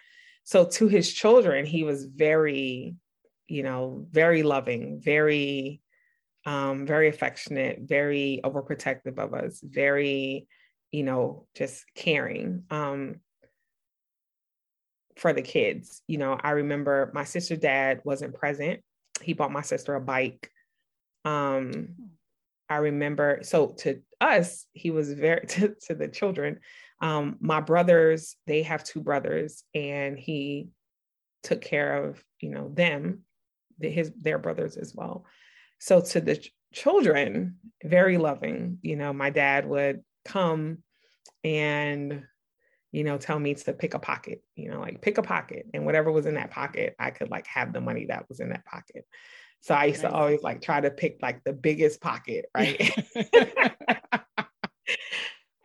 So 0.44 0.66
to 0.66 0.88
his 0.88 1.12
children, 1.12 1.64
he 1.64 1.84
was 1.84 2.04
very, 2.04 2.96
you 3.48 3.62
know, 3.62 4.06
very 4.10 4.42
loving, 4.42 5.00
very 5.02 5.80
um, 6.46 6.86
very 6.86 7.08
affectionate, 7.08 7.80
very 7.82 8.40
overprotective 8.44 9.18
of 9.18 9.32
us, 9.32 9.60
very, 9.62 10.46
you 10.90 11.02
know, 11.02 11.46
just 11.54 11.84
caring 11.94 12.64
um, 12.70 13.20
for 15.16 15.32
the 15.32 15.42
kids. 15.42 16.02
You 16.06 16.18
know, 16.18 16.38
I 16.38 16.50
remember 16.50 17.10
my 17.14 17.24
sister 17.24 17.56
dad 17.56 18.02
wasn't 18.04 18.34
present. 18.34 18.80
He 19.22 19.32
bought 19.32 19.52
my 19.52 19.62
sister 19.62 19.94
a 19.94 20.00
bike. 20.00 20.50
Um, 21.24 21.94
I 22.68 22.76
remember, 22.76 23.40
so 23.42 23.68
to 23.78 24.00
us, 24.20 24.66
he 24.72 24.90
was 24.90 25.12
very, 25.12 25.46
to, 25.48 25.74
to 25.86 25.94
the 25.94 26.08
children, 26.08 26.60
um, 27.00 27.36
my 27.40 27.60
brothers, 27.60 28.36
they 28.46 28.62
have 28.62 28.84
two 28.84 29.00
brothers, 29.00 29.64
and 29.74 30.18
he 30.18 30.68
took 31.42 31.60
care 31.60 32.04
of, 32.04 32.22
you 32.40 32.50
know, 32.50 32.70
them, 32.72 33.22
the, 33.78 33.90
his, 33.90 34.12
their 34.20 34.38
brothers 34.38 34.76
as 34.76 34.94
well. 34.94 35.26
So 35.78 36.00
to 36.00 36.20
the 36.20 36.36
ch- 36.36 36.52
children, 36.72 37.56
very 37.82 38.16
loving. 38.16 38.78
You 38.82 38.96
know, 38.96 39.12
my 39.12 39.30
dad 39.30 39.68
would 39.68 40.02
come 40.24 40.78
and 41.42 42.24
you 42.94 43.02
know, 43.02 43.18
tell 43.18 43.40
me 43.40 43.54
to 43.54 43.72
pick 43.72 43.94
a 43.94 43.98
pocket, 43.98 44.40
you 44.54 44.70
know, 44.70 44.78
like 44.78 45.02
pick 45.02 45.18
a 45.18 45.22
pocket 45.22 45.66
and 45.74 45.84
whatever 45.84 46.12
was 46.12 46.26
in 46.26 46.34
that 46.34 46.52
pocket, 46.52 46.94
I 46.96 47.10
could 47.10 47.28
like 47.28 47.44
have 47.48 47.72
the 47.72 47.80
money 47.80 48.06
that 48.06 48.28
was 48.28 48.38
in 48.38 48.50
that 48.50 48.64
pocket. 48.64 49.04
So 49.64 49.74
I 49.74 49.86
used 49.86 50.02
to 50.02 50.12
always 50.12 50.42
like 50.42 50.60
try 50.60 50.82
to 50.82 50.90
pick 50.90 51.20
like 51.22 51.42
the 51.42 51.54
biggest 51.54 52.02
pocket, 52.02 52.44
right? 52.54 52.92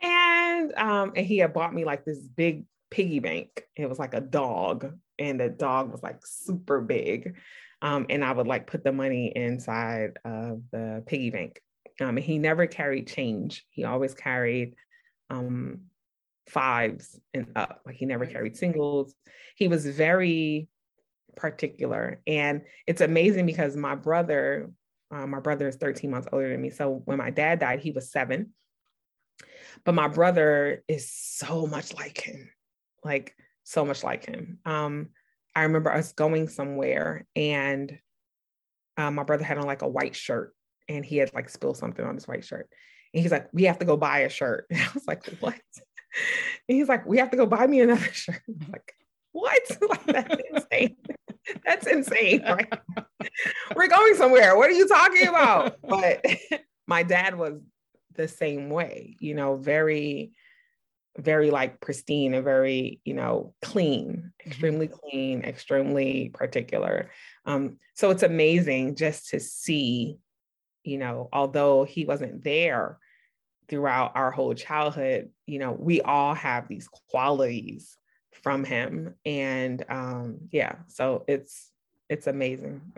and 0.02 0.72
um 0.74 1.12
and 1.14 1.26
he 1.26 1.36
had 1.36 1.52
bought 1.52 1.74
me 1.74 1.84
like 1.84 2.06
this 2.06 2.18
big 2.18 2.64
piggy 2.90 3.18
bank. 3.18 3.62
It 3.76 3.90
was 3.90 3.98
like 3.98 4.14
a 4.14 4.22
dog 4.22 4.98
and 5.18 5.38
the 5.38 5.50
dog 5.50 5.92
was 5.92 6.02
like 6.02 6.24
super 6.24 6.80
big. 6.80 7.36
Um, 7.82 8.06
and 8.08 8.24
I 8.24 8.32
would 8.32 8.46
like 8.46 8.66
put 8.66 8.84
the 8.84 8.92
money 8.92 9.34
inside 9.36 10.18
of 10.24 10.62
the 10.72 11.02
piggy 11.06 11.28
bank. 11.28 11.60
Um, 12.00 12.16
and 12.16 12.20
he 12.20 12.38
never 12.38 12.66
carried 12.66 13.06
change. 13.06 13.66
He 13.68 13.84
always 13.84 14.14
carried 14.14 14.76
um, 15.28 15.80
fives 16.48 17.20
and 17.34 17.48
up. 17.54 17.82
Like 17.84 17.96
he 17.96 18.06
never 18.06 18.24
carried 18.24 18.56
singles. 18.56 19.14
He 19.56 19.68
was 19.68 19.84
very 19.84 20.68
particular. 21.36 22.20
And 22.26 22.62
it's 22.86 23.00
amazing 23.00 23.46
because 23.46 23.76
my 23.76 23.94
brother, 23.94 24.70
uh, 25.10 25.26
my 25.26 25.40
brother 25.40 25.68
is 25.68 25.76
13 25.76 26.10
months 26.10 26.28
older 26.32 26.48
than 26.48 26.60
me. 26.60 26.70
So 26.70 27.02
when 27.04 27.18
my 27.18 27.30
dad 27.30 27.58
died, 27.58 27.80
he 27.80 27.90
was 27.90 28.10
seven. 28.10 28.52
But 29.84 29.94
my 29.94 30.08
brother 30.08 30.84
is 30.88 31.10
so 31.12 31.66
much 31.66 31.94
like 31.94 32.20
him, 32.20 32.50
like 33.04 33.34
so 33.64 33.84
much 33.84 34.04
like 34.04 34.26
him. 34.26 34.58
Um, 34.64 35.08
I 35.54 35.62
remember 35.62 35.92
us 35.92 36.12
going 36.12 36.48
somewhere 36.48 37.26
and 37.34 37.98
um, 38.96 39.14
my 39.14 39.22
brother 39.22 39.44
had 39.44 39.58
on 39.58 39.66
like 39.66 39.82
a 39.82 39.88
white 39.88 40.14
shirt 40.14 40.54
and 40.88 41.04
he 41.04 41.16
had 41.16 41.32
like 41.32 41.48
spilled 41.48 41.76
something 41.76 42.04
on 42.04 42.14
his 42.14 42.28
white 42.28 42.44
shirt. 42.44 42.68
And 43.14 43.22
he's 43.22 43.32
like, 43.32 43.48
we 43.52 43.64
have 43.64 43.78
to 43.78 43.84
go 43.84 43.96
buy 43.96 44.20
a 44.20 44.28
shirt. 44.28 44.66
And 44.70 44.80
I 44.80 44.88
was 44.92 45.06
like, 45.06 45.24
what? 45.40 45.54
And 46.68 46.78
he's 46.78 46.88
like, 46.88 47.06
we 47.06 47.18
have 47.18 47.30
to 47.30 47.36
go 47.36 47.46
buy 47.46 47.66
me 47.66 47.80
another 47.80 48.00
shirt. 48.12 48.42
Like, 48.70 48.92
what? 49.32 49.62
like, 49.88 50.06
that's 50.06 50.42
insane. 50.50 50.96
that's 51.64 51.86
insane. 51.86 52.42
Right? 52.42 52.72
We're 53.74 53.88
going 53.88 54.14
somewhere. 54.16 54.56
What 54.56 54.70
are 54.70 54.74
you 54.74 54.88
talking 54.88 55.28
about? 55.28 55.76
But 55.88 56.24
my 56.86 57.02
dad 57.02 57.36
was 57.36 57.60
the 58.14 58.28
same 58.28 58.70
way, 58.70 59.16
you 59.20 59.34
know, 59.34 59.56
very 59.56 60.32
very 61.18 61.50
like 61.50 61.80
pristine 61.80 62.34
and 62.34 62.44
very 62.44 63.00
you 63.04 63.14
know 63.14 63.52
clean 63.62 64.14
mm-hmm. 64.14 64.48
extremely 64.48 64.86
clean 64.86 65.42
extremely 65.42 66.30
particular 66.32 67.10
um 67.46 67.78
so 67.94 68.10
it's 68.10 68.22
amazing 68.22 68.94
just 68.94 69.28
to 69.28 69.40
see 69.40 70.18
you 70.84 70.98
know 70.98 71.28
although 71.32 71.84
he 71.84 72.04
wasn't 72.04 72.42
there 72.44 72.98
throughout 73.68 74.12
our 74.14 74.30
whole 74.30 74.54
childhood 74.54 75.30
you 75.46 75.58
know 75.58 75.72
we 75.72 76.00
all 76.00 76.34
have 76.34 76.68
these 76.68 76.88
qualities 77.10 77.96
from 78.32 78.64
him 78.64 79.14
and 79.24 79.84
um 79.88 80.38
yeah 80.50 80.76
so 80.86 81.24
it's 81.26 81.70
it's 82.08 82.26
amazing 82.26 82.80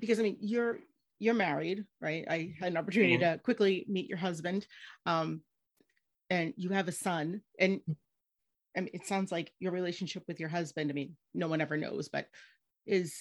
because 0.00 0.18
i 0.18 0.22
mean 0.22 0.36
you're 0.40 0.78
you're 1.18 1.34
married 1.34 1.84
right 2.00 2.24
i 2.28 2.54
had 2.58 2.72
an 2.72 2.76
opportunity 2.76 3.16
mm-hmm. 3.16 3.34
to 3.34 3.38
quickly 3.38 3.84
meet 3.88 4.08
your 4.08 4.18
husband 4.18 4.66
um 5.06 5.40
and 6.30 6.54
you 6.56 6.70
have 6.70 6.88
a 6.88 6.92
son 6.92 7.40
and. 7.58 7.80
I 8.76 8.80
mean, 8.80 8.90
it 8.92 9.06
sounds 9.06 9.30
like 9.30 9.52
your 9.60 9.70
relationship 9.70 10.24
with 10.26 10.40
your 10.40 10.48
husband, 10.48 10.90
I 10.90 10.94
mean, 10.94 11.14
no 11.32 11.46
one 11.46 11.60
ever 11.60 11.76
knows, 11.76 12.08
but 12.08 12.26
is 12.86 13.14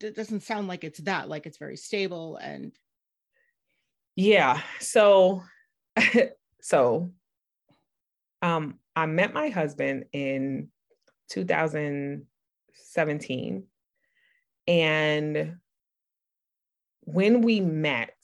it 0.00 0.16
doesn't 0.16 0.42
sound 0.42 0.68
like 0.68 0.84
it's 0.84 1.00
that, 1.00 1.28
like 1.28 1.46
it's 1.46 1.58
very 1.58 1.76
stable 1.76 2.36
and 2.36 2.72
yeah. 4.16 4.60
So 4.80 5.42
so 6.60 7.10
um 8.44 8.78
I 8.94 9.06
met 9.06 9.34
my 9.34 9.48
husband 9.48 10.04
in 10.12 10.68
2017 11.30 13.66
and 14.66 15.56
when 17.00 17.42
we 17.42 17.60
met 17.60 18.14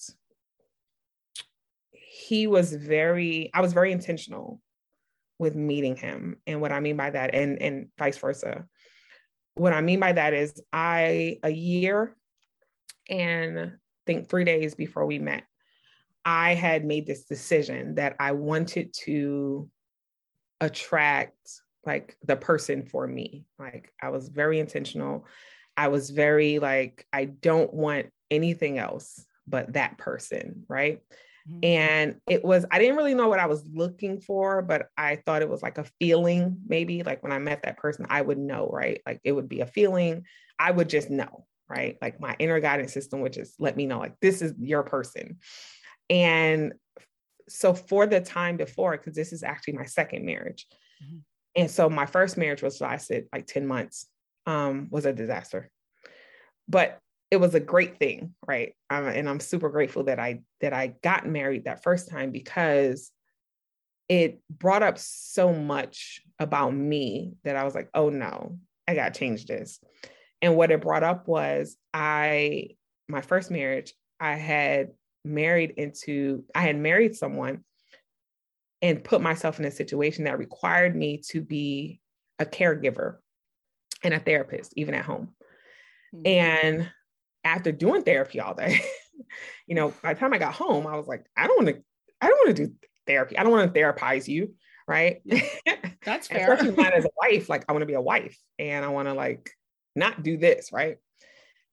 he 2.31 2.47
was 2.47 2.73
very, 2.73 3.51
I 3.53 3.61
was 3.61 3.73
very 3.73 3.91
intentional 3.91 4.61
with 5.39 5.57
meeting 5.57 5.97
him. 5.97 6.37
And 6.47 6.61
what 6.61 6.71
I 6.71 6.79
mean 6.79 6.97
by 6.97 7.11
that, 7.11 7.35
and, 7.35 7.61
and 7.61 7.89
vice 7.99 8.19
versa. 8.19 8.67
What 9.55 9.73
I 9.73 9.81
mean 9.81 9.99
by 9.99 10.13
that 10.13 10.33
is 10.33 10.63
I, 10.73 11.39
a 11.43 11.51
year 11.51 12.15
and 13.09 13.59
I 13.59 13.71
think 14.07 14.29
three 14.29 14.45
days 14.45 14.77
before 14.77 15.07
we 15.07 15.19
met, 15.19 15.43
I 16.25 16.55
had 16.55 16.85
made 16.85 17.07
this 17.07 17.25
decision 17.25 17.97
that 17.97 18.15
I 18.21 18.33
wanted 18.33 18.95
to 19.05 19.69
attract 20.61 21.37
like 21.85 22.17
the 22.23 22.37
person 22.37 22.83
for 22.83 23.07
me. 23.07 23.47
Like 23.59 23.93
I 24.03 24.11
was 24.11 24.29
very 24.29 24.59
intentional. 24.59 25.27
I 25.77 25.89
was 25.89 26.11
very 26.11 26.59
like, 26.59 27.07
I 27.13 27.25
don't 27.25 27.73
want 27.73 28.11
anything 28.31 28.79
else 28.79 29.25
but 29.47 29.73
that 29.73 29.99
person. 29.99 30.65
Right. 30.69 31.01
Mm-hmm. 31.51 31.59
And 31.65 32.21
it 32.29 32.45
was, 32.45 32.67
I 32.71 32.79
didn't 32.79 32.97
really 32.97 33.15
know 33.15 33.29
what 33.29 33.39
I 33.39 33.47
was 33.47 33.65
looking 33.73 34.21
for, 34.21 34.61
but 34.61 34.89
I 34.97 35.17
thought 35.17 35.43
it 35.43 35.49
was 35.49 35.63
like 35.63 35.79
a 35.79 35.87
feeling, 35.99 36.59
maybe 36.67 37.03
like 37.03 37.23
when 37.23 37.33
I 37.33 37.39
met 37.39 37.63
that 37.63 37.79
person, 37.79 38.07
I 38.11 38.21
would 38.21 38.39
know, 38.39 38.69
right? 38.71 39.01
Like 39.07 39.21
it 39.25 39.33
would 39.33 39.49
be 39.49 39.61
a 39.61 39.67
feeling. 39.67 40.27
I 40.59 40.71
would 40.71 40.91
just 40.91 41.09
know, 41.09 41.47
right? 41.67 41.97
Like 42.03 42.21
my 42.21 42.37
inner 42.39 42.61
guidance 42.61 42.93
system 42.93 43.21
would 43.23 43.33
just 43.33 43.59
let 43.59 43.75
me 43.75 43.87
know, 43.87 43.99
like, 43.99 44.21
this 44.21 44.43
is 44.43 44.53
your 44.61 44.83
person. 44.83 45.39
And 46.11 46.75
so 47.51 47.75
for 47.75 48.07
the 48.07 48.21
time 48.21 48.57
before, 48.57 48.97
because 48.97 49.15
this 49.15 49.33
is 49.33 49.43
actually 49.43 49.75
my 49.75 49.85
second 49.85 50.25
marriage. 50.25 50.67
Mm-hmm. 51.03 51.19
And 51.57 51.71
so 51.71 51.91
my 51.91 52.07
first 52.07 52.37
marriage 52.37 52.63
was 52.63 52.81
lasted 52.81 53.27
like 53.33 53.47
10 53.47 53.67
months, 53.67 54.07
um, 54.47 54.89
was 54.91 55.07
a 55.07 55.13
disaster. 55.13 55.71
But 56.69 57.01
it 57.31 57.37
was 57.37 57.55
a 57.55 57.61
great 57.61 57.99
thing, 57.99 58.35
right? 58.47 58.75
Um, 58.89 59.07
and 59.07 59.29
I'm 59.29 59.41
super 59.41 59.69
grateful 59.69 60.05
that 60.05 60.19
I 60.19 60.43
that 60.61 60.73
I 60.73 60.95
got 61.03 61.27
married 61.27 61.65
that 61.65 61.83
first 61.83 62.11
time 62.11 62.33
because 62.33 63.11
it 64.09 64.41
brought 64.51 64.83
up 64.83 64.99
so 64.99 65.53
much 65.53 66.23
about 66.41 66.75
me 66.75 67.35
that 67.45 67.55
I 67.55 67.65
was 67.65 67.75
like, 67.75 67.89
oh 67.95 68.11
no, 68.11 68.59
I 68.89 68.95
got 68.95 69.15
to 69.15 69.19
change 69.19 69.47
this. 69.47 69.79
And 70.43 70.57
what 70.57 70.73
it 70.73 70.81
brought 70.81 71.05
up 71.05 71.29
was 71.29 71.77
I 71.95 72.71
my 73.09 73.21
first 73.21 73.51
marriage, 73.51 73.95
I 74.19 74.35
had 74.35 74.91
married 75.25 75.75
into 75.77 76.45
I 76.55 76.63
had 76.63 76.77
married 76.77 77.15
someone 77.15 77.65
and 78.83 79.05
put 79.05 79.21
myself 79.21 79.59
in 79.59 79.67
a 79.67 79.71
situation 79.71 80.25
that 80.25 80.39
required 80.39 80.97
me 80.97 81.23
to 81.29 81.41
be 81.41 82.01
a 82.39 82.47
caregiver 82.47 83.17
and 84.03 84.15
a 84.15 84.19
therapist 84.19 84.73
even 84.77 84.95
at 84.95 85.05
home. 85.05 85.35
Mm-hmm. 86.15 86.27
And 86.27 86.91
after 87.45 87.73
doing 87.73 88.03
therapy 88.03 88.41
all 88.41 88.55
day, 88.55 88.81
you 89.67 89.75
know, 89.75 89.93
by 90.03 90.15
the 90.15 90.21
time 90.21 90.33
I 90.33 90.39
got 90.39 90.55
home, 90.55 90.87
I 90.87 90.97
was 90.97 91.07
like, 91.07 91.27
I 91.37 91.47
don't 91.47 91.65
want 91.65 91.77
to, 91.77 91.83
I 92.21 92.27
don't 92.29 92.39
want 92.47 92.57
to 92.57 92.67
do 92.67 92.75
therapy. 93.07 93.37
I 93.37 93.43
don't 93.43 93.53
want 93.53 93.73
to 93.73 93.81
therapize 93.81 94.27
you. 94.27 94.55
Right. 94.89 95.23
That's 96.05 96.27
fair. 96.27 96.53
Especially 96.53 96.85
as 96.85 97.05
a 97.05 97.11
wife, 97.17 97.49
like 97.49 97.65
I 97.69 97.73
want 97.73 97.83
to 97.83 97.87
be 97.87 97.95
a 97.95 98.01
wife 98.01 98.37
and 98.59 98.85
I 98.85 98.89
want 98.89 99.09
to 99.09 99.15
like 99.15 99.51
not 99.95 100.23
do 100.23 100.37
this. 100.37 100.73
Right. 100.73 100.97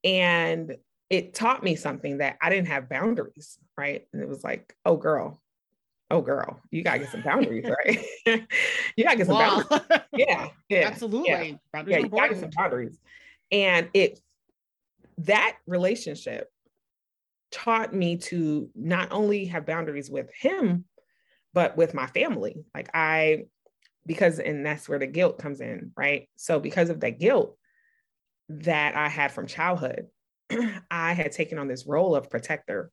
And 0.04 0.76
it 1.10 1.34
taught 1.34 1.63
me 1.63 1.76
something 1.76 2.17
that 2.17 2.38
I 2.41 2.50
didn't 2.50 2.67
have 2.67 2.89
boundaries. 2.89 3.58
Right. 3.78 4.08
And 4.12 4.22
it 4.22 4.28
was 4.28 4.43
like, 4.43 4.76
oh, 4.86 4.98
girl, 4.98 5.41
oh 6.10 6.22
girl, 6.22 6.62
you 6.72 6.84
gotta 6.84 7.00
get 7.00 7.12
some 7.12 7.22
boundaries, 7.22 7.65
right? 7.86 8.06
you 8.96 9.04
gotta 9.04 9.17
get 9.17 9.28
some 9.28 9.36
wow. 9.36 9.63
boundaries. 9.70 10.02
Yeah, 10.13 10.48
yeah, 10.70 10.88
absolutely. 10.88 11.60
Yeah, 11.74 11.84
yeah 11.86 11.98
you 12.00 12.10
gotta 12.10 12.30
get 12.30 12.39
some 12.39 12.52
boundaries. 12.56 12.98
And 13.52 13.89
it 13.93 14.20
that 15.20 15.58
relationship 15.65 16.52
taught 17.52 17.93
me 17.93 18.17
to 18.17 18.70
not 18.76 19.12
only 19.12 19.46
have 19.46 19.65
boundaries 19.65 20.10
with 20.10 20.30
him, 20.34 20.86
but 21.54 21.78
with 21.78 21.93
my 21.93 22.08
family. 22.08 22.65
Like 22.76 22.89
I, 22.93 23.46
because, 24.06 24.39
and 24.39 24.65
that's 24.65 24.88
where 24.88 25.00
the 25.00 25.08
guilt 25.08 25.39
comes 25.39 25.60
in, 25.60 25.91
right? 25.98 26.30
So, 26.36 26.60
because 26.60 26.89
of 26.89 27.00
that 27.00 27.20
guilt 27.20 27.58
that 28.50 28.96
I 28.96 29.10
had 29.10 29.32
from 29.32 29.48
childhood, 29.48 30.08
I 30.92 31.14
had 31.14 31.32
taken 31.32 31.58
on 31.58 31.68
this 31.68 31.86
role 31.86 32.16
of 32.16 32.30
protector. 32.30 32.92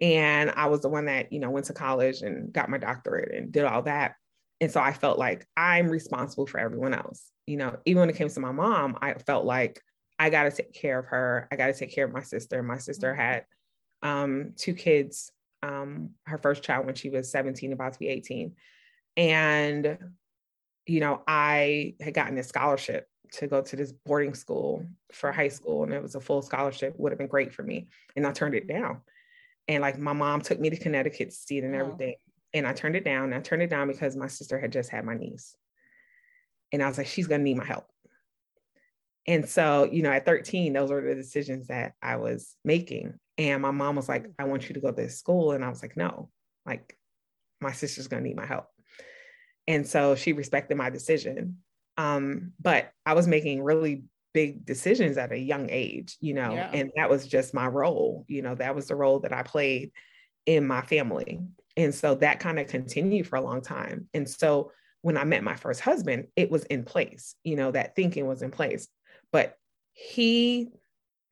And 0.00 0.50
I 0.50 0.66
was 0.66 0.82
the 0.82 0.88
one 0.88 1.06
that, 1.06 1.32
you 1.32 1.40
know, 1.40 1.50
went 1.50 1.66
to 1.66 1.72
college 1.72 2.20
and 2.20 2.52
got 2.52 2.68
my 2.68 2.78
doctorate 2.78 3.34
and 3.34 3.50
did 3.50 3.64
all 3.64 3.82
that. 3.82 4.14
And 4.60 4.70
so 4.70 4.80
I 4.80 4.92
felt 4.92 5.18
like 5.18 5.46
I'm 5.56 5.88
responsible 5.88 6.46
for 6.46 6.58
everyone 6.58 6.94
else. 6.94 7.30
You 7.46 7.56
know, 7.56 7.76
even 7.84 8.00
when 8.00 8.10
it 8.10 8.16
came 8.16 8.28
to 8.28 8.40
my 8.40 8.52
mom, 8.52 8.98
I 9.00 9.14
felt 9.14 9.44
like 9.44 9.80
I 10.18 10.30
got 10.30 10.44
to 10.44 10.50
take 10.50 10.72
care 10.72 10.98
of 10.98 11.06
her. 11.06 11.48
I 11.50 11.56
got 11.56 11.66
to 11.66 11.72
take 11.72 11.94
care 11.94 12.04
of 12.04 12.12
my 12.12 12.22
sister. 12.22 12.62
My 12.62 12.78
sister 12.78 13.12
mm-hmm. 13.12 13.20
had 13.20 13.44
um, 14.02 14.52
two 14.56 14.74
kids, 14.74 15.30
um, 15.62 16.10
her 16.26 16.38
first 16.38 16.62
child 16.62 16.86
when 16.86 16.94
she 16.94 17.10
was 17.10 17.30
17, 17.30 17.72
about 17.72 17.94
to 17.94 17.98
be 17.98 18.08
18. 18.08 18.52
And, 19.16 19.98
you 20.86 21.00
know, 21.00 21.22
I 21.26 21.94
had 22.00 22.14
gotten 22.14 22.38
a 22.38 22.42
scholarship 22.42 23.06
to 23.32 23.46
go 23.46 23.62
to 23.62 23.76
this 23.76 23.92
boarding 23.92 24.34
school 24.34 24.86
for 25.12 25.32
high 25.32 25.48
school, 25.48 25.84
and 25.84 25.92
it 25.92 26.02
was 26.02 26.14
a 26.14 26.20
full 26.20 26.42
scholarship, 26.42 26.94
would 26.98 27.12
have 27.12 27.18
been 27.18 27.26
great 27.26 27.52
for 27.52 27.62
me. 27.62 27.88
And 28.14 28.26
I 28.26 28.32
turned 28.32 28.54
it 28.54 28.68
down. 28.68 29.00
And 29.68 29.82
like 29.82 29.98
my 29.98 30.12
mom 30.12 30.40
took 30.40 30.60
me 30.60 30.70
to 30.70 30.76
Connecticut 30.76 31.30
to 31.30 31.36
see 31.36 31.58
it 31.58 31.64
and 31.64 31.74
everything. 31.74 32.16
And 32.54 32.66
I 32.66 32.72
turned 32.72 32.96
it 32.96 33.04
down. 33.04 33.32
I 33.32 33.40
turned 33.40 33.62
it 33.62 33.70
down 33.70 33.88
because 33.88 34.16
my 34.16 34.28
sister 34.28 34.58
had 34.58 34.72
just 34.72 34.90
had 34.90 35.04
my 35.04 35.14
niece. 35.14 35.56
And 36.72 36.82
I 36.82 36.88
was 36.88 36.98
like, 36.98 37.06
she's 37.06 37.26
going 37.26 37.40
to 37.40 37.44
need 37.44 37.56
my 37.56 37.64
help. 37.64 37.86
And 39.26 39.48
so, 39.48 39.88
you 39.90 40.02
know, 40.02 40.12
at 40.12 40.24
13, 40.24 40.72
those 40.72 40.90
were 40.90 41.00
the 41.00 41.14
decisions 41.14 41.66
that 41.66 41.94
I 42.00 42.16
was 42.16 42.56
making. 42.64 43.14
And 43.38 43.60
my 43.60 43.72
mom 43.72 43.96
was 43.96 44.08
like, 44.08 44.24
mm. 44.24 44.34
I 44.38 44.44
want 44.44 44.68
you 44.68 44.74
to 44.74 44.80
go 44.80 44.90
to 44.90 44.96
this 44.96 45.18
school. 45.18 45.52
And 45.52 45.64
I 45.64 45.68
was 45.68 45.82
like, 45.82 45.96
no, 45.96 46.30
like 46.64 46.96
my 47.60 47.72
sister's 47.72 48.08
going 48.08 48.22
to 48.22 48.28
need 48.28 48.36
my 48.36 48.46
help. 48.46 48.66
And 49.66 49.86
so 49.86 50.14
she 50.14 50.32
respected 50.32 50.76
my 50.76 50.90
decision. 50.90 51.58
Um, 51.96 52.52
but 52.60 52.92
I 53.04 53.14
was 53.14 53.26
making 53.26 53.62
really 53.62 54.04
big 54.34 54.66
decisions 54.66 55.16
at 55.16 55.32
a 55.32 55.38
young 55.38 55.68
age, 55.70 56.16
you 56.20 56.34
know, 56.34 56.52
yeah. 56.52 56.70
and 56.72 56.90
that 56.96 57.08
was 57.08 57.26
just 57.26 57.54
my 57.54 57.66
role. 57.66 58.24
You 58.28 58.42
know, 58.42 58.54
that 58.56 58.74
was 58.74 58.86
the 58.86 58.96
role 58.96 59.20
that 59.20 59.32
I 59.32 59.42
played 59.42 59.92
in 60.44 60.66
my 60.66 60.82
family. 60.82 61.40
And 61.76 61.94
so 61.94 62.14
that 62.16 62.40
kind 62.40 62.58
of 62.58 62.68
continued 62.68 63.26
for 63.26 63.36
a 63.36 63.40
long 63.40 63.62
time. 63.62 64.08
And 64.14 64.28
so 64.28 64.72
when 65.02 65.16
I 65.16 65.24
met 65.24 65.44
my 65.44 65.56
first 65.56 65.80
husband, 65.80 66.26
it 66.36 66.50
was 66.50 66.64
in 66.64 66.84
place, 66.84 67.34
you 67.44 67.56
know, 67.56 67.70
that 67.70 67.96
thinking 67.96 68.26
was 68.26 68.42
in 68.42 68.50
place. 68.50 68.88
But 69.32 69.56
he, 69.92 70.68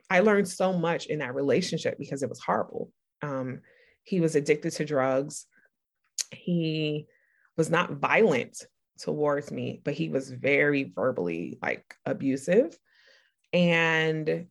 I 0.08 0.20
learned 0.20 0.48
so 0.48 0.72
much 0.72 1.06
in 1.06 1.18
that 1.18 1.34
relationship 1.34 1.98
because 1.98 2.22
it 2.22 2.28
was 2.28 2.40
horrible. 2.40 2.90
Um, 3.22 3.60
he 4.02 4.20
was 4.20 4.36
addicted 4.36 4.70
to 4.72 4.84
drugs. 4.84 5.46
He 6.30 7.06
was 7.56 7.70
not 7.70 7.92
violent 7.92 8.66
towards 9.00 9.50
me, 9.50 9.80
but 9.84 9.94
he 9.94 10.08
was 10.08 10.30
very 10.30 10.84
verbally 10.84 11.58
like 11.62 11.94
abusive. 12.06 12.76
And 13.52 14.46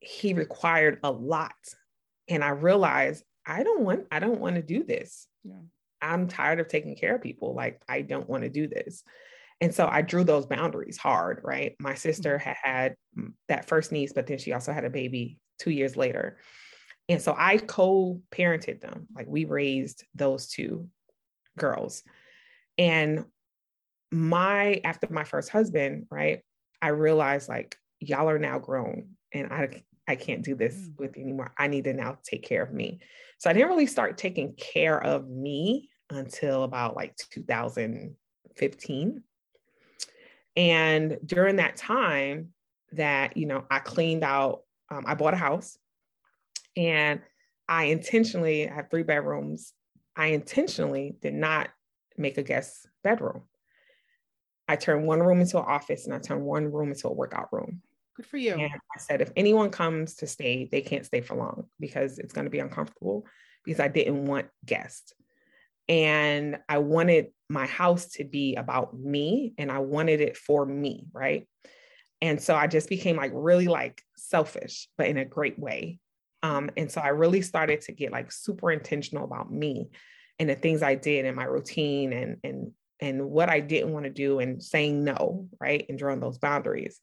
he 0.00 0.34
required 0.34 0.98
a 1.02 1.10
lot. 1.10 1.54
And 2.28 2.42
I 2.42 2.50
realized 2.50 3.24
I 3.46 3.62
don't 3.62 3.82
want, 3.82 4.06
I 4.10 4.18
don't 4.18 4.40
want 4.40 4.56
to 4.56 4.62
do 4.62 4.84
this. 4.84 5.26
Yeah. 5.44 5.54
I'm 6.00 6.28
tired 6.28 6.60
of 6.60 6.68
taking 6.68 6.96
care 6.96 7.14
of 7.14 7.22
people. 7.22 7.54
Like, 7.54 7.80
I 7.88 8.02
don't 8.02 8.28
want 8.28 8.42
to 8.42 8.48
do 8.48 8.66
this. 8.66 9.04
And 9.60 9.72
so 9.72 9.86
I 9.88 10.02
drew 10.02 10.24
those 10.24 10.46
boundaries 10.46 10.98
hard, 10.98 11.40
right? 11.44 11.76
My 11.78 11.94
sister 11.94 12.36
mm-hmm. 12.36 12.48
had 12.48 12.96
had 13.16 13.30
that 13.48 13.68
first 13.68 13.92
niece, 13.92 14.12
but 14.12 14.26
then 14.26 14.38
she 14.38 14.52
also 14.52 14.72
had 14.72 14.84
a 14.84 14.90
baby 14.90 15.38
two 15.60 15.70
years 15.70 15.96
later. 15.96 16.38
And 17.08 17.22
so 17.22 17.34
I 17.38 17.58
co 17.58 18.20
parented 18.32 18.80
them. 18.80 19.06
Like 19.14 19.26
we 19.28 19.44
raised 19.44 20.04
those 20.14 20.48
two 20.48 20.88
girls. 21.56 22.02
And 22.76 23.24
my, 24.12 24.80
after 24.84 25.08
my 25.10 25.24
first 25.24 25.48
husband, 25.48 26.06
right, 26.10 26.42
I 26.80 26.88
realized 26.88 27.48
like, 27.48 27.76
y'all 28.00 28.28
are 28.28 28.38
now 28.38 28.58
grown 28.58 29.10
and 29.32 29.52
I, 29.52 29.82
I 30.08 30.16
can't 30.16 30.42
do 30.42 30.54
this 30.54 30.74
mm. 30.74 30.98
with 30.98 31.16
anymore. 31.16 31.52
I 31.56 31.68
need 31.68 31.84
to 31.84 31.94
now 31.94 32.18
take 32.22 32.42
care 32.42 32.62
of 32.62 32.72
me. 32.72 33.00
So 33.38 33.50
I 33.50 33.52
didn't 33.52 33.68
really 33.68 33.86
start 33.86 34.18
taking 34.18 34.54
care 34.54 35.02
of 35.02 35.28
me 35.28 35.90
until 36.10 36.64
about 36.64 36.96
like 36.96 37.16
2015. 37.16 39.22
And 40.54 41.18
during 41.24 41.56
that 41.56 41.76
time, 41.76 42.52
that 42.92 43.36
you 43.36 43.46
know, 43.46 43.64
I 43.70 43.78
cleaned 43.78 44.22
out. 44.22 44.62
Um, 44.90 45.04
I 45.06 45.14
bought 45.14 45.34
a 45.34 45.38
house, 45.38 45.78
and 46.76 47.20
I 47.68 47.84
intentionally 47.84 48.68
I 48.68 48.74
have 48.74 48.90
three 48.90 49.02
bedrooms. 49.02 49.72
I 50.16 50.28
intentionally 50.28 51.16
did 51.22 51.34
not 51.34 51.70
make 52.18 52.36
a 52.36 52.42
guest 52.42 52.86
bedroom. 53.02 53.42
I 54.72 54.76
turned 54.76 55.06
one 55.06 55.20
room 55.20 55.40
into 55.40 55.58
an 55.58 55.66
office, 55.66 56.06
and 56.06 56.14
I 56.14 56.18
turned 56.18 56.42
one 56.42 56.72
room 56.72 56.92
into 56.92 57.08
a 57.08 57.12
workout 57.12 57.52
room. 57.52 57.82
Good 58.16 58.24
for 58.24 58.38
you. 58.38 58.54
And 58.54 58.72
I 58.72 58.98
said, 58.98 59.20
if 59.20 59.30
anyone 59.36 59.68
comes 59.68 60.14
to 60.16 60.26
stay, 60.26 60.66
they 60.72 60.80
can't 60.80 61.04
stay 61.04 61.20
for 61.20 61.34
long 61.34 61.66
because 61.78 62.18
it's 62.18 62.32
going 62.32 62.46
to 62.46 62.50
be 62.50 62.58
uncomfortable. 62.58 63.26
Because 63.64 63.80
I 63.80 63.88
didn't 63.88 64.24
want 64.24 64.48
guests 64.64 65.12
and 65.88 66.58
I 66.68 66.78
wanted 66.78 67.28
my 67.50 67.66
house 67.66 68.06
to 68.12 68.24
be 68.24 68.56
about 68.56 68.98
me 68.98 69.52
and 69.58 69.70
I 69.70 69.78
wanted 69.80 70.20
it 70.20 70.36
for 70.36 70.64
me, 70.64 71.06
right? 71.12 71.46
And 72.22 72.40
so 72.40 72.54
I 72.54 72.66
just 72.66 72.88
became 72.88 73.16
like 73.16 73.30
really 73.34 73.68
like 73.68 74.02
selfish, 74.16 74.88
but 74.96 75.08
in 75.08 75.18
a 75.18 75.24
great 75.24 75.58
way. 75.58 76.00
Um, 76.42 76.70
and 76.76 76.90
so 76.90 77.00
I 77.00 77.08
really 77.08 77.42
started 77.42 77.82
to 77.82 77.92
get 77.92 78.10
like 78.10 78.32
super 78.32 78.72
intentional 78.72 79.24
about 79.24 79.52
me 79.52 79.90
and 80.38 80.48
the 80.48 80.54
things 80.54 80.82
I 80.82 80.94
did 80.94 81.24
in 81.24 81.34
my 81.34 81.44
routine 81.44 82.12
and 82.12 82.38
and 82.42 82.72
and 83.00 83.30
what 83.30 83.48
I 83.48 83.60
didn't 83.60 83.92
want 83.92 84.04
to 84.04 84.10
do 84.10 84.38
and 84.38 84.62
saying 84.62 85.04
no, 85.04 85.48
right? 85.60 85.84
And 85.88 85.98
drawing 85.98 86.20
those 86.20 86.38
boundaries. 86.38 87.00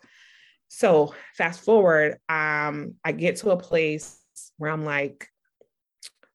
So 0.70 1.14
fast 1.36 1.62
forward, 1.62 2.18
um, 2.30 2.96
I 3.04 3.12
get 3.12 3.38
to 3.38 3.52
a 3.52 3.58
place 3.58 4.18
where 4.58 4.72
I'm 4.72 4.86
like, 4.86 5.28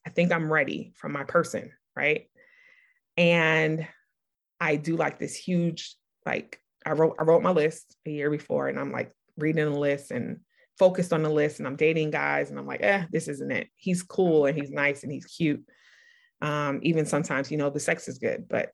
I 0.06 0.10
think 0.10 0.32
I'm 0.32 0.52
ready 0.52 0.92
for 0.96 1.08
my 1.08 1.24
person, 1.24 1.72
right? 1.96 2.28
And 3.16 3.86
I 4.60 4.76
do 4.76 4.96
like 4.96 5.18
this 5.18 5.36
huge, 5.36 5.96
like 6.26 6.58
I 6.84 6.92
wrote, 6.92 7.16
I 7.18 7.22
wrote 7.22 7.42
my 7.42 7.52
list 7.52 7.96
a 8.06 8.10
year 8.10 8.30
before 8.30 8.68
and 8.68 8.78
I'm 8.78 8.92
like 8.92 9.12
reading 9.38 9.64
the 9.64 9.78
list 9.78 10.10
and 10.10 10.40
focused 10.78 11.12
on 11.12 11.22
the 11.22 11.30
list 11.30 11.58
and 11.58 11.66
I'm 11.66 11.76
dating 11.76 12.10
guys 12.10 12.50
and 12.50 12.58
I'm 12.58 12.66
like, 12.66 12.82
eh, 12.82 13.04
this 13.10 13.28
isn't 13.28 13.52
it. 13.52 13.68
He's 13.76 14.02
cool 14.02 14.46
and 14.46 14.58
he's 14.58 14.70
nice 14.70 15.04
and 15.04 15.12
he's 15.12 15.26
cute. 15.26 15.64
Um, 16.42 16.80
even 16.82 17.06
sometimes, 17.06 17.50
you 17.50 17.56
know, 17.56 17.70
the 17.70 17.80
sex 17.80 18.08
is 18.08 18.18
good, 18.18 18.46
but 18.48 18.70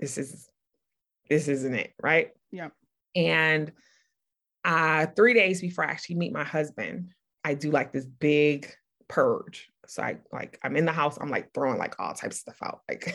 this 0.00 0.18
is 0.18 0.48
this 1.28 1.48
isn't 1.48 1.74
it, 1.74 1.92
right? 2.02 2.30
Yeah. 2.50 2.68
And 3.14 3.72
uh 4.64 5.06
three 5.16 5.34
days 5.34 5.60
before 5.60 5.84
I 5.84 5.90
actually 5.90 6.16
meet 6.16 6.32
my 6.32 6.44
husband, 6.44 7.10
I 7.44 7.54
do 7.54 7.70
like 7.70 7.92
this 7.92 8.06
big 8.06 8.72
purge. 9.08 9.68
So 9.86 10.02
I 10.02 10.18
like 10.32 10.58
I'm 10.62 10.76
in 10.76 10.84
the 10.84 10.92
house, 10.92 11.18
I'm 11.20 11.30
like 11.30 11.52
throwing 11.54 11.78
like 11.78 11.94
all 11.98 12.14
types 12.14 12.36
of 12.36 12.40
stuff 12.40 12.58
out. 12.62 12.80
Like 12.88 13.14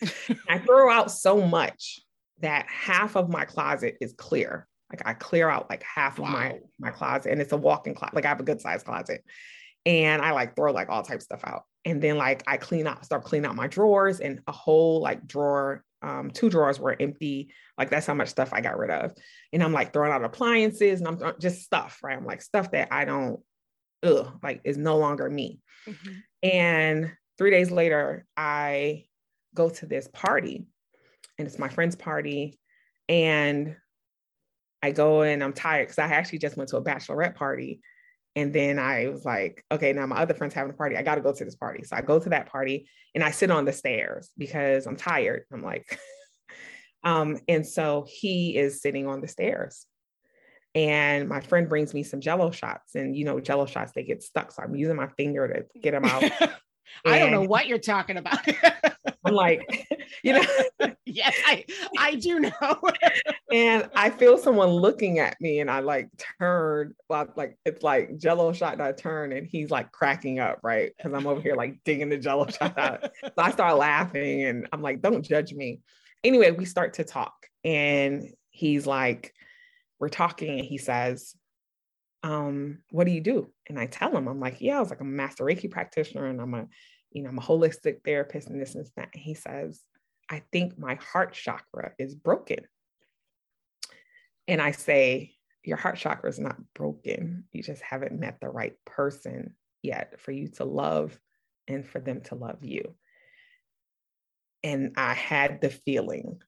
I 0.48 0.58
throw 0.58 0.90
out 0.90 1.10
so 1.10 1.40
much 1.40 2.00
that 2.40 2.66
half 2.68 3.16
of 3.16 3.28
my 3.28 3.44
closet 3.44 3.96
is 4.00 4.14
clear. 4.16 4.66
Like 4.90 5.02
I 5.06 5.14
clear 5.14 5.48
out 5.48 5.70
like 5.70 5.82
half 5.82 6.18
wow. 6.18 6.26
of 6.26 6.32
my 6.32 6.58
my 6.78 6.90
closet 6.90 7.30
and 7.30 7.40
it's 7.40 7.52
a 7.52 7.56
walk-in 7.56 7.94
closet. 7.94 8.14
Like 8.14 8.24
I 8.24 8.28
have 8.28 8.40
a 8.40 8.44
good 8.44 8.60
size 8.60 8.82
closet. 8.82 9.22
And 9.86 10.20
I 10.20 10.32
like 10.32 10.56
throw 10.56 10.72
like 10.72 10.90
all 10.90 11.02
types 11.02 11.24
of 11.24 11.38
stuff 11.38 11.44
out. 11.44 11.62
And 11.84 12.02
then 12.02 12.18
like 12.18 12.42
I 12.46 12.56
clean 12.56 12.86
out, 12.86 13.04
start 13.04 13.24
cleaning 13.24 13.48
out 13.48 13.56
my 13.56 13.66
drawers 13.66 14.20
and 14.20 14.40
a 14.46 14.52
whole 14.52 15.00
like 15.00 15.26
drawer, 15.26 15.84
um, 16.02 16.30
two 16.30 16.50
drawers 16.50 16.80
were 16.80 16.96
empty. 16.98 17.52
Like 17.76 17.90
that's 17.90 18.06
how 18.06 18.14
much 18.14 18.28
stuff 18.28 18.50
I 18.52 18.60
got 18.60 18.78
rid 18.78 18.90
of. 18.90 19.12
And 19.52 19.62
I'm 19.62 19.72
like 19.72 19.92
throwing 19.92 20.12
out 20.12 20.24
appliances 20.24 21.00
and 21.00 21.08
I'm 21.08 21.34
just 21.40 21.62
stuff, 21.62 21.98
right? 22.02 22.16
I'm 22.16 22.26
like 22.26 22.42
stuff 22.42 22.70
that 22.72 22.88
I 22.90 23.04
don't 23.04 23.40
ugh, 24.02 24.38
like 24.42 24.60
is 24.64 24.76
no 24.76 24.96
longer 24.98 25.28
me. 25.28 25.60
Mm-hmm. 25.86 26.12
And 26.42 27.12
three 27.38 27.50
days 27.50 27.70
later, 27.70 28.24
I 28.36 29.04
go 29.54 29.68
to 29.68 29.86
this 29.86 30.08
party 30.08 30.66
and 31.38 31.46
it's 31.46 31.58
my 31.58 31.68
friend's 31.68 31.96
party. 31.96 32.58
And 33.08 33.76
I 34.82 34.92
go 34.92 35.22
and 35.22 35.42
I'm 35.42 35.52
tired 35.52 35.88
because 35.88 35.98
I 35.98 36.06
actually 36.06 36.38
just 36.38 36.56
went 36.56 36.70
to 36.70 36.76
a 36.76 36.82
bachelorette 36.82 37.34
party. 37.34 37.80
And 38.36 38.52
then 38.52 38.78
I 38.78 39.08
was 39.08 39.24
like, 39.24 39.64
okay, 39.72 39.92
now 39.92 40.06
my 40.06 40.18
other 40.18 40.34
friend's 40.34 40.54
having 40.54 40.72
a 40.72 40.76
party. 40.76 40.96
I 40.96 41.02
got 41.02 41.16
to 41.16 41.20
go 41.20 41.32
to 41.32 41.44
this 41.44 41.56
party. 41.56 41.82
So 41.84 41.96
I 41.96 42.00
go 42.00 42.18
to 42.18 42.28
that 42.30 42.46
party 42.46 42.88
and 43.14 43.24
I 43.24 43.32
sit 43.32 43.50
on 43.50 43.64
the 43.64 43.72
stairs 43.72 44.30
because 44.38 44.86
I'm 44.86 44.96
tired. 44.96 45.44
I'm 45.52 45.62
like, 45.62 45.98
um, 47.04 47.38
and 47.48 47.66
so 47.66 48.06
he 48.08 48.56
is 48.56 48.80
sitting 48.80 49.08
on 49.08 49.20
the 49.20 49.28
stairs 49.28 49.86
and 50.74 51.28
my 51.28 51.40
friend 51.40 51.68
brings 51.68 51.92
me 51.94 52.02
some 52.02 52.20
jello 52.20 52.50
shots 52.50 52.94
and 52.94 53.16
you 53.16 53.24
know 53.24 53.40
jello 53.40 53.66
shots 53.66 53.92
they 53.92 54.02
get 54.02 54.22
stuck 54.22 54.52
so 54.52 54.62
i'm 54.62 54.74
using 54.74 54.96
my 54.96 55.08
finger 55.16 55.48
to 55.48 55.80
get 55.80 55.92
them 55.92 56.04
out 56.04 56.22
i 57.04 57.18
don't 57.18 57.32
know 57.32 57.42
what 57.42 57.66
you're 57.66 57.78
talking 57.78 58.16
about 58.16 58.38
i'm 59.24 59.34
like 59.34 59.86
you 60.22 60.32
know? 60.34 60.42
yes, 61.06 61.36
I 61.46 61.64
I 61.98 62.14
do 62.16 62.40
know. 62.40 62.80
and 63.52 63.88
I 63.94 64.10
feel 64.10 64.38
someone 64.38 64.68
looking 64.68 65.18
at 65.18 65.40
me 65.40 65.60
and 65.60 65.70
I 65.70 65.80
like 65.80 66.08
turn, 66.38 66.94
well, 67.08 67.28
like 67.36 67.56
it's 67.64 67.82
like 67.82 68.18
jello 68.18 68.52
shot 68.52 68.74
and 68.74 68.82
I 68.82 68.92
turn 68.92 69.32
and 69.32 69.46
he's 69.46 69.70
like 69.70 69.92
cracking 69.92 70.38
up, 70.38 70.58
right? 70.62 70.92
Because 70.96 71.12
I'm 71.12 71.26
over 71.26 71.40
here 71.40 71.54
like 71.54 71.82
digging 71.84 72.08
the 72.08 72.18
jello 72.18 72.46
shot 72.48 72.78
out. 72.78 73.10
so 73.22 73.32
I 73.38 73.50
start 73.50 73.76
laughing 73.78 74.44
and 74.44 74.66
I'm 74.72 74.82
like, 74.82 75.02
don't 75.02 75.22
judge 75.22 75.52
me. 75.52 75.80
Anyway, 76.22 76.50
we 76.50 76.64
start 76.64 76.94
to 76.94 77.04
talk 77.04 77.34
and 77.64 78.28
he's 78.50 78.86
like, 78.86 79.32
we're 79.98 80.08
talking 80.08 80.58
and 80.58 80.66
he 80.66 80.78
says, 80.78 81.34
um, 82.22 82.78
what 82.90 83.04
do 83.04 83.12
you 83.12 83.22
do? 83.22 83.50
And 83.68 83.78
I 83.78 83.86
tell 83.86 84.14
him, 84.14 84.28
I'm 84.28 84.40
like, 84.40 84.60
yeah, 84.60 84.76
I 84.76 84.80
was 84.80 84.90
like, 84.90 85.00
I'm 85.00 85.08
a 85.08 85.10
master 85.10 85.44
Reiki 85.44 85.70
practitioner 85.70 86.26
and 86.26 86.40
I'm 86.40 86.52
a, 86.52 86.66
you 87.12 87.22
know, 87.22 87.28
I'm 87.28 87.38
a 87.38 87.42
holistic 87.42 88.04
therapist 88.04 88.48
and 88.48 88.60
this 88.60 88.74
and 88.74 88.86
that. 88.96 89.10
And 89.12 89.22
he 89.22 89.34
says, 89.34 89.82
I 90.28 90.42
think 90.52 90.78
my 90.78 90.94
heart 90.96 91.32
chakra 91.32 91.92
is 91.98 92.14
broken. 92.14 92.58
And 94.46 94.60
I 94.60 94.70
say, 94.72 95.34
your 95.64 95.76
heart 95.76 95.96
chakra 95.96 96.30
is 96.30 96.38
not 96.38 96.56
broken. 96.74 97.44
You 97.52 97.62
just 97.62 97.82
haven't 97.82 98.18
met 98.18 98.40
the 98.40 98.48
right 98.48 98.74
person 98.86 99.54
yet 99.82 100.20
for 100.20 100.32
you 100.32 100.48
to 100.48 100.64
love 100.64 101.18
and 101.68 101.86
for 101.86 102.00
them 102.00 102.22
to 102.22 102.34
love 102.34 102.64
you. 102.64 102.94
And 104.62 104.92
I 104.96 105.14
had 105.14 105.60
the 105.60 105.70
feeling. 105.70 106.40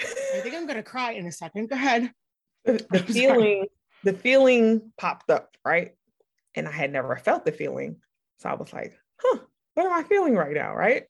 I 0.00 0.40
think 0.40 0.54
I'm 0.54 0.66
going 0.66 0.76
to 0.76 0.82
cry 0.82 1.12
in 1.12 1.26
a 1.26 1.32
second. 1.32 1.68
Go 1.68 1.76
ahead. 1.76 2.12
The, 2.64 2.84
the 2.90 2.98
feeling 2.98 3.66
the 4.04 4.12
feeling 4.12 4.92
popped 4.98 5.30
up, 5.30 5.56
right? 5.64 5.92
And 6.54 6.68
I 6.68 6.72
had 6.72 6.92
never 6.92 7.16
felt 7.16 7.44
the 7.44 7.52
feeling. 7.52 7.96
So 8.38 8.48
I 8.48 8.54
was 8.54 8.72
like, 8.72 8.94
huh, 9.20 9.38
what 9.78 9.86
am 9.86 9.92
I 9.92 10.02
feeling 10.02 10.34
right 10.34 10.54
now? 10.54 10.74
Right. 10.74 11.04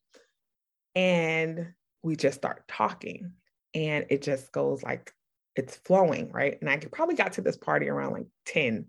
And 0.95 1.73
we 2.03 2.17
just 2.17 2.37
start 2.37 2.69
talking 2.69 3.33
and 3.75 4.05
it 4.11 4.21
just 4.21 4.53
goes 4.53 4.83
like 4.83 5.11
it's 5.57 5.77
flowing, 5.77 6.31
right? 6.33 6.59
And 6.61 6.69
I 6.69 6.77
probably 6.77 7.15
got 7.15 7.33
to 7.35 7.41
this 7.41 7.57
party 7.57 7.89
around 7.89 8.13
like 8.13 8.27
10. 8.45 8.85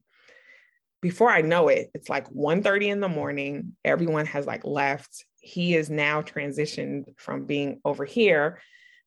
Before 1.01 1.29
I 1.29 1.43
know 1.43 1.69
it, 1.69 1.91
it's 1.93 2.09
like 2.09 2.27
1:30 2.27 2.89
in 2.89 2.99
the 2.99 3.07
morning. 3.07 3.77
Everyone 3.85 4.25
has 4.25 4.45
like 4.45 4.65
left. 4.65 5.25
He 5.39 5.75
is 5.75 5.89
now 5.89 6.23
transitioned 6.23 7.17
from 7.17 7.45
being 7.45 7.79
over 7.85 8.03
here 8.03 8.59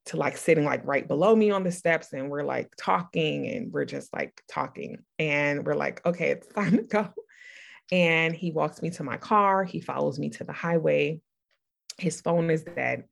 to 0.07 0.17
like 0.17 0.39
sitting 0.39 0.65
like 0.65 0.87
right 0.87 1.07
below 1.07 1.37
me 1.37 1.51
on 1.51 1.65
the 1.65 1.71
steps 1.71 2.15
and 2.15 2.31
we're 2.31 2.45
like 2.45 2.73
talking 2.79 3.47
and 3.47 3.71
we're 3.75 3.85
just 3.85 4.11
like 4.15 4.43
talking 4.51 4.97
and 5.19 5.67
we're 5.67 5.75
like 5.75 6.05
okay 6.07 6.31
it's 6.31 6.47
time 6.49 6.79
to 6.79 6.83
go 6.83 7.13
and 7.93 8.35
he 8.35 8.51
walks 8.51 8.83
me 8.83 8.91
to 8.91 9.05
my 9.05 9.17
car 9.17 9.63
he 9.63 9.81
follows 9.81 10.19
me 10.19 10.31
to 10.31 10.43
the 10.43 10.53
highway 10.53 11.21
his 11.99 12.21
phone 12.21 12.51
is 12.51 12.65
dead 12.65 13.05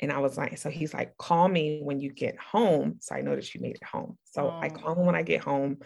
and 0.00 0.10
i 0.10 0.18
was 0.18 0.36
like 0.36 0.58
so 0.58 0.68
he's 0.68 0.92
like 0.92 1.16
call 1.18 1.46
me 1.48 1.80
when 1.82 2.00
you 2.00 2.10
get 2.10 2.36
home 2.38 2.96
so 3.00 3.14
i 3.14 3.20
know 3.20 3.36
that 3.36 3.54
you 3.54 3.60
made 3.60 3.76
it 3.76 3.84
home 3.84 4.18
so 4.24 4.48
oh. 4.48 4.58
i 4.60 4.68
call 4.68 4.98
him 4.98 5.06
when 5.06 5.14
i 5.14 5.22
get 5.22 5.40
home 5.40 5.78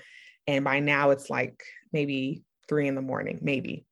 and 0.46 0.64
by 0.64 0.80
now 0.80 1.10
it's 1.10 1.28
like 1.28 1.62
maybe 1.92 2.42
three 2.68 2.88
in 2.88 2.94
the 2.94 3.02
morning 3.02 3.38
maybe 3.42 3.84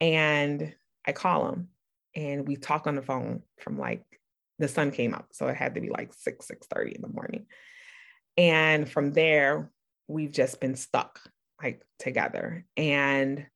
and 0.00 0.72
i 1.04 1.10
call 1.10 1.48
him 1.48 1.68
and 2.14 2.46
we 2.46 2.56
talk 2.56 2.86
on 2.86 2.94
the 2.94 3.02
phone 3.02 3.42
from 3.58 3.78
like 3.78 4.04
the 4.58 4.68
sun 4.68 4.90
came 4.90 5.14
up. 5.14 5.28
So 5.32 5.48
it 5.48 5.56
had 5.56 5.74
to 5.74 5.80
be 5.80 5.90
like 5.90 6.12
6, 6.14 6.46
6 6.46 6.66
30 6.66 6.94
in 6.96 7.02
the 7.02 7.08
morning. 7.08 7.46
And 8.36 8.90
from 8.90 9.12
there, 9.12 9.70
we've 10.08 10.32
just 10.32 10.60
been 10.60 10.76
stuck 10.76 11.20
like 11.62 11.82
together. 11.98 12.64
And 12.76 13.46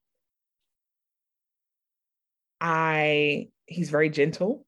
I 2.61 3.49
he's 3.66 3.90
very 3.90 4.11
gentle, 4.11 4.66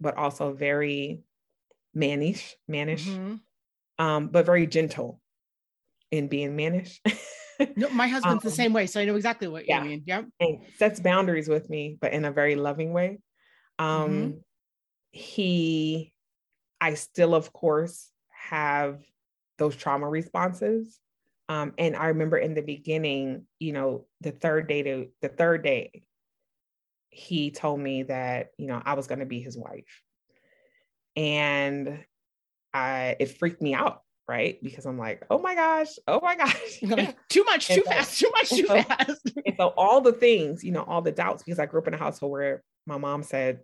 but 0.00 0.16
also 0.16 0.52
very 0.52 1.22
mannish, 1.94 2.56
mannish, 2.68 3.06
mm-hmm. 3.06 3.34
um, 4.04 4.28
but 4.28 4.46
very 4.46 4.66
gentle 4.66 5.20
in 6.10 6.28
being 6.28 6.56
mannish. 6.56 7.00
no, 7.76 7.88
my 7.90 8.08
husband's 8.08 8.44
um, 8.44 8.48
the 8.48 8.54
same 8.54 8.72
way, 8.72 8.86
so 8.86 9.00
I 9.00 9.04
know 9.04 9.16
exactly 9.16 9.48
what 9.48 9.66
yeah. 9.66 9.82
you 9.82 9.88
mean. 9.88 10.02
Yep. 10.06 10.26
And 10.40 10.58
sets 10.76 11.00
boundaries 11.00 11.48
with 11.48 11.68
me, 11.68 11.96
but 12.00 12.12
in 12.12 12.24
a 12.24 12.32
very 12.32 12.56
loving 12.56 12.92
way. 12.92 13.18
Um, 13.78 14.10
mm-hmm 14.10 14.38
he, 15.12 16.12
I 16.80 16.94
still, 16.94 17.34
of 17.34 17.52
course, 17.52 18.10
have 18.30 19.00
those 19.58 19.76
trauma 19.76 20.08
responses. 20.08 20.98
Um, 21.48 21.74
and 21.78 21.94
I 21.94 22.06
remember 22.06 22.38
in 22.38 22.54
the 22.54 22.62
beginning, 22.62 23.46
you 23.60 23.72
know, 23.72 24.06
the 24.22 24.32
third 24.32 24.66
day 24.66 24.82
to 24.82 25.08
the 25.20 25.28
third 25.28 25.62
day, 25.62 26.02
he 27.12 27.50
told 27.50 27.78
me 27.78 28.04
that, 28.04 28.52
you 28.56 28.66
know, 28.66 28.80
I 28.82 28.94
was 28.94 29.06
going 29.06 29.18
to 29.18 29.26
be 29.26 29.40
his 29.40 29.56
wife. 29.56 30.02
And 31.14 32.02
I, 32.72 33.16
it 33.20 33.38
freaked 33.38 33.60
me 33.60 33.74
out, 33.74 34.00
right? 34.26 34.58
Because 34.62 34.86
I'm 34.86 34.98
like, 34.98 35.26
oh 35.28 35.38
my 35.38 35.54
gosh, 35.54 35.90
oh 36.08 36.20
my 36.22 36.34
gosh. 36.36 36.80
too 37.28 37.44
much, 37.44 37.68
too 37.68 37.82
fast, 37.82 38.18
too 38.18 38.30
much, 38.30 38.48
too 38.48 38.66
so, 38.66 38.82
fast. 38.82 39.30
and 39.44 39.54
so 39.58 39.74
all 39.76 40.00
the 40.00 40.14
things, 40.14 40.64
you 40.64 40.72
know, 40.72 40.84
all 40.84 41.02
the 41.02 41.12
doubts, 41.12 41.42
because 41.42 41.58
I 41.58 41.66
grew 41.66 41.82
up 41.82 41.86
in 41.86 41.92
a 41.92 41.98
household 41.98 42.32
where 42.32 42.62
my 42.86 42.96
mom 42.96 43.22
said, 43.22 43.60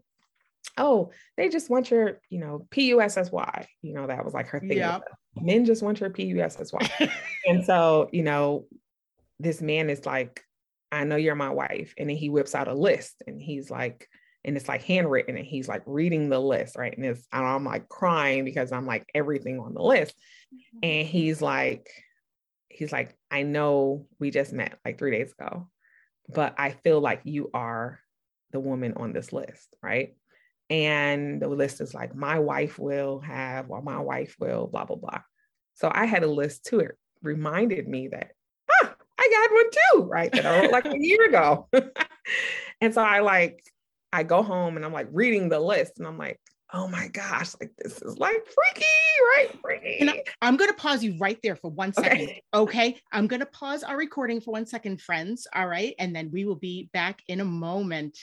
oh, 0.77 1.11
they 1.39 1.49
just 1.49 1.71
want 1.71 1.91
your, 1.91 2.21
you 2.29 2.39
know, 2.39 2.67
P-U-S-S-Y. 2.71 3.67
You 3.81 3.95
know, 3.95 4.09
that 4.09 4.27
was 4.27 4.35
like 4.35 4.49
her 4.49 4.61
thing. 4.61 4.73
Yep. 4.73 5.05
Men 5.41 5.65
just 5.65 5.83
want 5.83 6.01
your 6.01 6.11
P-U-S-S-Y. 6.11 7.11
and 7.47 7.65
so, 7.65 8.11
you 8.13 8.23
know, 8.23 8.67
this 9.41 9.63
man 9.63 9.89
is 9.89 10.05
like, 10.05 10.43
I 10.91 11.05
know 11.05 11.17
you're 11.17 11.35
my 11.35 11.51
wife. 11.51 11.95
And 11.99 12.09
then 12.09 12.17
he 12.17 12.31
whips 12.31 12.55
out 12.55 12.69
a 12.69 12.75
list 12.75 13.23
and 13.27 13.41
he's 13.41 13.71
like, 13.71 14.09
and 14.45 14.57
it's 14.57 14.69
like 14.69 14.83
handwritten 14.83 15.37
and 15.37 15.47
he's 15.47 15.69
like 15.69 15.83
reading 15.85 16.29
the 16.29 16.41
list, 16.41 16.77
right? 16.77 16.97
And 16.97 17.05
it's 17.05 17.27
and 17.33 17.45
I'm 17.45 17.65
like 17.65 17.89
crying 17.89 18.45
because 18.45 18.73
I'm 18.73 18.87
like 18.87 19.09
everything 19.15 19.59
on 19.59 19.75
the 19.75 19.83
list. 19.83 20.15
Mm-hmm. 20.55 20.79
And 20.83 21.07
he's 21.07 21.43
like, 21.43 21.89
he's 22.69 22.93
like, 22.93 23.17
I 23.31 23.43
know 23.43 24.07
we 24.19 24.31
just 24.31 24.53
met 24.53 24.79
like 24.85 24.99
three 24.99 25.11
days 25.11 25.33
ago, 25.33 25.69
but 26.29 26.55
I 26.57 26.71
feel 26.71 27.01
like 27.01 27.21
you 27.25 27.51
are 27.53 28.01
the 28.53 28.61
woman 28.61 28.95
on 28.97 29.13
this 29.13 29.33
list, 29.33 29.75
right? 29.83 30.15
And 30.71 31.41
the 31.41 31.49
list 31.49 31.81
is 31.81 31.95
like, 31.95 32.15
my 32.15 32.39
wife 32.39 32.79
will 32.79 33.21
have, 33.21 33.71
or 33.71 33.83
my 33.83 33.99
wife 33.99 34.37
will, 34.39 34.67
blah, 34.67 34.85
blah, 34.85 34.97
blah. 34.97 35.21
So 35.75 35.91
I 35.93 36.07
had 36.07 36.23
a 36.23 36.31
list 36.31 36.67
too. 36.67 36.81
It 36.81 36.93
reminded 37.23 37.89
me 37.89 38.09
that, 38.09 38.33
one 39.63 39.71
too, 39.71 40.03
right? 40.05 40.33
That 40.33 40.47
I 40.47 40.61
wrote 40.61 40.73
like 40.73 40.87
a 40.87 40.99
year 40.99 41.29
ago. 41.29 41.69
and 42.81 42.93
so 42.93 43.03
I 43.03 43.21
like, 43.21 43.63
I 44.13 44.23
go 44.23 44.43
home 44.43 44.77
and 44.77 44.85
I'm 44.85 44.93
like 44.93 45.09
reading 45.13 45.49
the 45.49 45.61
list 45.61 45.99
and 45.99 46.07
I'm 46.07 46.19
like, 46.19 46.41
oh 46.73 46.87
my 46.89 47.09
gosh, 47.09 47.55
like 47.61 47.73
this 47.79 48.03
is 48.03 48.19
like 48.19 48.37
freaky, 48.45 48.87
right? 49.37 49.59
Freaky. 49.63 49.99
And 50.01 50.11
I, 50.11 50.23
am 50.43 50.57
going 50.57 50.71
to 50.71 50.77
pause 50.77 51.03
you 51.03 51.17
right 51.19 51.39
there 51.43 51.57
for 51.57 51.71
one 51.71 51.93
second. 51.93 52.23
Okay. 52.23 52.43
okay. 52.55 53.01
I'm 53.13 53.27
going 53.27 53.41
to 53.41 53.47
pause 53.47 53.83
our 53.83 53.97
recording 53.97 54.41
for 54.41 54.53
one 54.53 54.67
second, 54.67 55.01
friends. 55.01 55.47
All 55.55 55.67
right. 55.67 55.95
And 55.99 56.15
then 56.15 56.31
we 56.31 56.45
will 56.45 56.57
be 56.57 56.91
back 56.93 57.23
in 57.29 57.41
a 57.41 57.45
moment. 57.45 58.19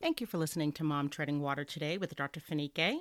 Thank 0.00 0.20
you 0.20 0.26
for 0.26 0.38
listening 0.38 0.72
to 0.72 0.84
Mom 0.84 1.08
Treading 1.08 1.40
Water 1.40 1.64
today 1.64 1.98
with 1.98 2.16
Dr. 2.16 2.40
Fanike. 2.40 2.98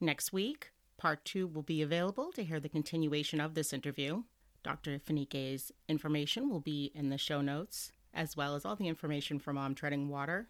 Next 0.00 0.32
week, 0.32 0.70
part 0.98 1.24
two 1.24 1.46
will 1.46 1.62
be 1.62 1.82
available 1.82 2.32
to 2.32 2.44
hear 2.44 2.60
the 2.60 2.68
continuation 2.68 3.40
of 3.40 3.54
this 3.54 3.72
interview. 3.72 4.22
Dr. 4.66 4.98
Fanike's 4.98 5.70
information 5.88 6.50
will 6.50 6.58
be 6.58 6.90
in 6.92 7.08
the 7.08 7.18
show 7.18 7.40
notes, 7.40 7.92
as 8.12 8.36
well 8.36 8.56
as 8.56 8.64
all 8.64 8.74
the 8.74 8.88
information 8.88 9.38
for 9.38 9.52
Mom 9.52 9.76
Treading 9.76 10.08
Water. 10.08 10.48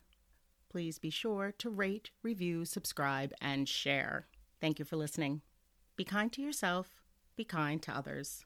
Please 0.70 0.98
be 0.98 1.10
sure 1.10 1.52
to 1.58 1.68
rate, 1.68 2.12
review, 2.22 2.64
subscribe, 2.64 3.34
and 3.42 3.68
share. 3.68 4.26
Thank 4.58 4.78
you 4.78 4.86
for 4.86 4.96
listening. 4.96 5.42
Be 5.96 6.04
kind 6.04 6.32
to 6.32 6.40
yourself, 6.40 7.02
be 7.36 7.44
kind 7.44 7.82
to 7.82 7.94
others. 7.94 8.45